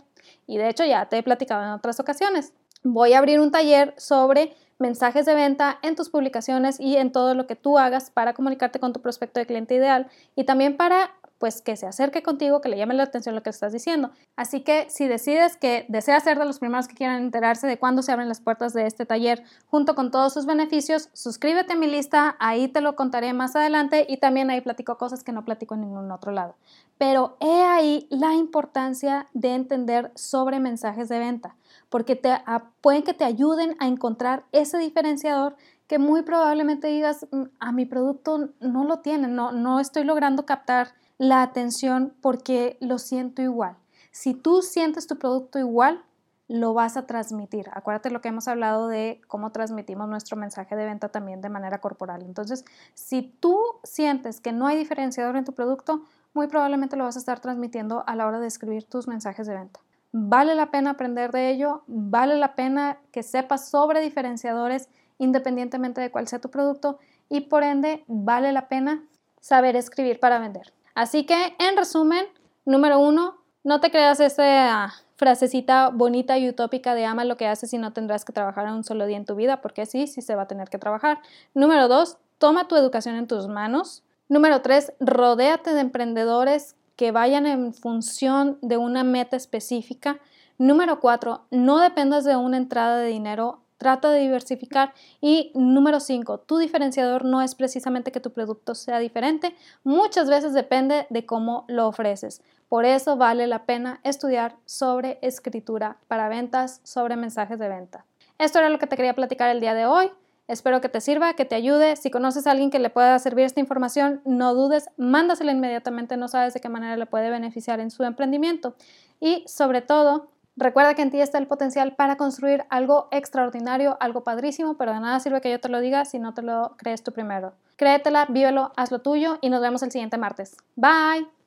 Y 0.46 0.58
de 0.58 0.69
hecho 0.69 0.86
ya 0.86 1.10
te 1.10 1.17
he 1.17 1.24
platicado 1.24 1.63
en 1.63 1.72
otras 1.72 2.00
ocasiones 2.00 2.54
voy 2.84 3.13
a 3.13 3.19
abrir 3.19 3.39
un 3.39 3.52
taller 3.52 3.93
sobre 3.98 4.56
mensajes 4.78 5.26
de 5.26 5.34
venta 5.34 5.80
en 5.82 5.96
tus 5.96 6.10
publicaciones 6.10 6.80
y 6.80 6.98
en 6.98 7.12
todo 7.12 7.36
lo 7.36 7.48
que 7.48 7.56
tú 7.56 7.78
hagas 7.78 8.12
para 8.12 8.34
comunicarte 8.34 8.80
con 8.80 8.91
tu 8.91 9.02
prospecto 9.02 9.39
de 9.39 9.46
cliente 9.46 9.76
ideal 9.76 10.08
y 10.36 10.43
también 10.43 10.76
para 10.76 11.12
pues 11.43 11.62
que 11.62 11.75
se 11.75 11.86
acerque 11.86 12.23
contigo, 12.23 12.62
que 12.62 12.69
le 12.69 12.77
llame 12.77 12.93
la 12.93 13.03
atención 13.03 13.36
lo 13.36 13.43
que 13.43 13.49
estás 13.49 13.73
diciendo. 13.73 14.12
Así 14.38 14.62
que 14.62 14.89
si 14.89 15.10
decides 15.10 15.58
que 15.58 15.86
deseas 15.89 16.23
ser 16.23 16.39
de 16.39 16.45
los 16.45 16.60
primeros 16.60 16.88
que 16.88 16.95
quieran 16.95 17.21
enterarse 17.21 17.67
de 17.67 17.77
cuándo 17.77 18.01
se 18.01 18.13
abren 18.13 18.29
las 18.29 18.39
puertas 18.39 18.71
de 18.71 18.88
este 18.88 19.06
taller 19.06 19.43
junto 19.67 19.93
con 19.93 20.10
todos 20.10 20.34
sus 20.34 20.45
beneficios, 20.45 21.10
suscríbete 21.12 21.73
a 21.73 21.75
mi 21.75 21.88
lista, 21.88 22.38
ahí 22.39 22.69
te 22.69 22.79
lo 22.79 22.95
contaré 22.95 23.34
más 23.34 23.58
adelante 23.58 24.06
y 24.08 24.19
también 24.19 24.51
ahí 24.51 24.62
platico 24.62 24.97
cosas 24.97 25.21
que 25.21 25.34
no 25.34 25.43
platico 25.43 25.75
en 25.75 25.82
ningún 25.82 26.10
otro 26.13 26.32
lado. 26.32 26.56
Pero 26.97 27.36
he 27.41 27.63
ahí 27.63 28.08
la 28.10 28.36
importancia 28.36 29.27
de 29.34 29.53
entender 29.53 30.13
sobre 30.15 30.62
mensajes 30.62 31.10
de 31.10 31.19
venta 31.19 31.58
porque 31.89 32.15
te, 32.15 32.34
pueden 32.79 33.03
que 33.03 33.13
te 33.13 33.25
ayuden 33.25 33.75
a 33.79 33.88
encontrar 33.88 34.45
ese 34.53 34.77
diferenciador 34.77 35.58
que 35.88 35.99
muy 35.99 36.21
probablemente 36.21 36.88
digas, 36.88 37.27
mm, 37.32 37.43
a 37.60 37.73
mi 37.73 37.86
producto 37.86 38.51
no 38.62 38.86
lo 38.86 38.99
tiene, 38.99 39.27
no, 39.27 39.51
no 39.51 39.82
estoy 39.82 40.06
logrando 40.06 40.45
captar 40.45 40.93
la 41.17 41.41
atención 41.41 42.13
porque 42.21 42.78
lo 42.80 42.97
siento 42.97 43.41
igual. 43.41 43.78
Si 44.12 44.34
tú 44.34 44.62
sientes 44.62 45.08
tu 45.08 45.17
producto 45.17 45.60
igual, 45.60 46.04
lo 46.47 46.73
vas 46.73 46.97
a 46.97 47.08
transmitir. 47.08 47.67
Acuérdate 47.73 48.12
lo 48.12 48.21
que 48.21 48.30
hemos 48.30 48.47
hablado 48.47 48.88
de 48.88 49.21
cómo 49.28 49.52
transmitimos 49.52 50.08
nuestro 50.10 50.38
mensaje 50.38 50.76
de 50.76 50.86
venta 50.86 51.10
también 51.10 51.41
de 51.41 51.49
manera 51.49 51.80
corporal. 51.80 52.21
Entonces, 52.23 52.65
si 52.93 53.23
tú 53.39 53.60
sientes 53.84 54.39
que 54.39 54.52
no 54.52 54.67
hay 54.67 54.78
diferenciador 54.78 55.36
en 55.36 55.45
tu 55.45 55.54
producto, 55.54 56.04
muy 56.34 56.47
probablemente 56.47 56.97
lo 56.97 57.06
vas 57.06 57.15
a 57.15 57.19
estar 57.19 57.39
transmitiendo 57.39 58.04
a 58.08 58.15
la 58.15 58.28
hora 58.28 58.39
de 58.39 58.47
escribir 58.47 58.84
tus 58.86 59.08
mensajes 59.08 59.47
de 59.47 59.56
venta. 59.56 59.80
Vale 60.12 60.54
la 60.54 60.69
pena 60.69 60.91
aprender 60.91 61.32
de 61.32 61.49
ello, 61.49 61.84
vale 61.88 62.36
la 62.36 62.56
pena 62.56 62.99
que 63.12 63.23
sepas 63.23 63.69
sobre 63.69 64.02
diferenciadores 64.02 64.89
independientemente 65.17 66.02
de 66.02 66.12
cuál 66.12 66.28
sea 66.28 66.39
tu 66.39 66.49
producto 66.49 66.99
y 67.30 67.41
por 67.41 67.63
ende 67.63 68.04
vale 68.08 68.52
la 68.52 68.67
pena 68.67 69.04
saber 69.39 69.76
escribir 69.76 70.19
para 70.19 70.39
vender. 70.39 70.71
Así 70.95 71.25
que 71.25 71.56
en 71.60 71.77
resumen, 71.77 72.25
número 72.65 72.99
uno, 72.99 73.38
no 73.63 73.79
te 73.79 73.91
creas 73.91 74.19
esa 74.19 74.93
frasecita 75.15 75.89
bonita 75.89 76.38
y 76.38 76.49
utópica 76.49 76.95
de 76.95 77.06
ama 77.06 77.23
lo 77.23 77.38
que 77.38 77.47
haces 77.47 77.73
y 77.73 77.77
no 77.77 77.93
tendrás 77.93 78.25
que 78.25 78.34
trabajar 78.34 78.65
un 78.71 78.84
solo 78.84 79.06
día 79.06 79.17
en 79.17 79.25
tu 79.25 79.36
vida, 79.36 79.62
porque 79.62 79.86
sí, 79.86 80.08
sí 80.08 80.21
se 80.21 80.36
va 80.36 80.43
a 80.43 80.47
tener 80.47 80.69
que 80.69 80.77
trabajar. 80.77 81.19
Número 81.53 81.88
dos, 81.88 82.17
toma 82.38 82.67
tu 82.67 82.75
educación 82.75 83.15
en 83.15 83.27
tus 83.27 83.47
manos. 83.47 84.03
Número 84.27 84.62
tres, 84.62 84.93
rodéate 84.99 85.73
de 85.73 85.82
emprendedores 85.82 86.75
que 86.95 87.12
vayan 87.12 87.45
en 87.45 87.73
función 87.73 88.58
de 88.62 88.77
una 88.77 89.03
meta 89.03 89.36
específica. 89.36 90.19
Número 90.58 90.99
cuatro, 90.99 91.45
no 91.49 91.79
dependas 91.79 92.25
de 92.25 92.36
una 92.36 92.58
entrada 92.58 92.97
de 92.97 93.08
dinero, 93.08 93.62
trata 93.84 94.10
de 94.10 94.22
diversificar. 94.22 94.93
Y 95.22 95.52
número 95.54 96.00
cinco, 96.00 96.39
tu 96.39 96.58
diferenciador 96.58 97.26
no 97.26 97.43
es 97.43 97.54
precisamente 97.54 98.12
que 98.12 98.19
tu 98.19 98.32
producto 98.32 98.74
sea 98.74 98.98
diferente, 98.98 99.56
muchas 99.84 100.30
veces 100.30 100.54
depende 100.54 101.06
de 101.12 101.26
cómo 101.28 101.65
lo 101.67 101.88
ofreces. 101.88 102.41
Por 102.69 102.86
eso 102.86 103.17
vale 103.17 103.46
la 103.46 103.67
pena 103.67 104.00
estudiar 104.04 104.56
sobre 104.65 105.19
escritura 105.22 105.98
para 106.08 106.30
ventas, 106.30 106.82
sobre 106.84 107.15
mensajes 107.15 107.60
de 107.60 107.69
venta. 107.69 108.06
Esto 108.39 108.58
era 108.58 108.69
lo 108.69 108.80
que 108.80 108.88
te 108.88 108.96
quería 108.96 109.13
platicar 109.13 109.50
el 109.50 109.60
día 109.60 109.76
de 109.76 109.86
hoy. 109.86 110.10
Espero 110.48 110.82
que 110.82 110.89
te 110.89 111.00
sirva, 111.00 111.36
que 111.36 111.46
te 111.46 111.56
ayude. 111.56 111.96
Si 111.96 112.10
conoces 112.10 112.48
a 112.48 112.52
alguien 112.52 112.72
que 112.72 112.80
le 112.80 112.89
pueda 112.89 113.17
servir 113.19 113.46
esta 113.46 113.60
información, 113.60 114.22
no 114.26 114.54
dudes, 114.54 114.89
mándasela 114.98 115.52
inmediatamente, 115.52 116.17
no 116.17 116.28
sabes 116.28 116.54
de 116.54 116.60
qué 116.60 116.67
manera 116.67 116.98
le 116.98 117.06
puede 117.06 117.30
beneficiar 117.30 117.80
en 117.80 117.91
su 117.91 118.04
emprendimiento. 118.04 118.76
Y 119.19 119.43
sobre 119.48 119.82
todo, 119.82 120.33
recuerda 120.56 120.94
que 120.94 121.02
en 121.02 121.12
ti 121.12 121.22
está 121.22 121.38
el 121.38 121.48
potencial 121.48 121.96
para 121.96 122.18
construir 122.18 122.66
algo 122.70 123.08
extraordinario, 123.12 123.98
algo 124.00 124.24
padrísimo, 124.24 124.76
pero 124.76 124.94
de 124.94 125.00
nada 125.00 125.20
sirve 125.20 125.42
que 125.42 125.52
yo 125.52 125.60
te 125.60 125.70
lo 125.70 125.80
diga 125.80 126.06
si 126.06 126.20
no 126.20 126.34
te 126.34 126.42
lo 126.42 126.76
crees 126.78 127.04
tú 127.04 127.12
primero. 127.12 127.54
Créetela, 127.76 128.26
vívelo, 128.30 128.72
hazlo 128.76 129.00
tuyo 129.00 129.39
y 129.42 129.50
nos 129.50 129.62
vemos 129.62 129.84
el 129.84 129.92
siguiente 129.92 130.18
martes. 130.18 130.56
Bye. 130.76 131.42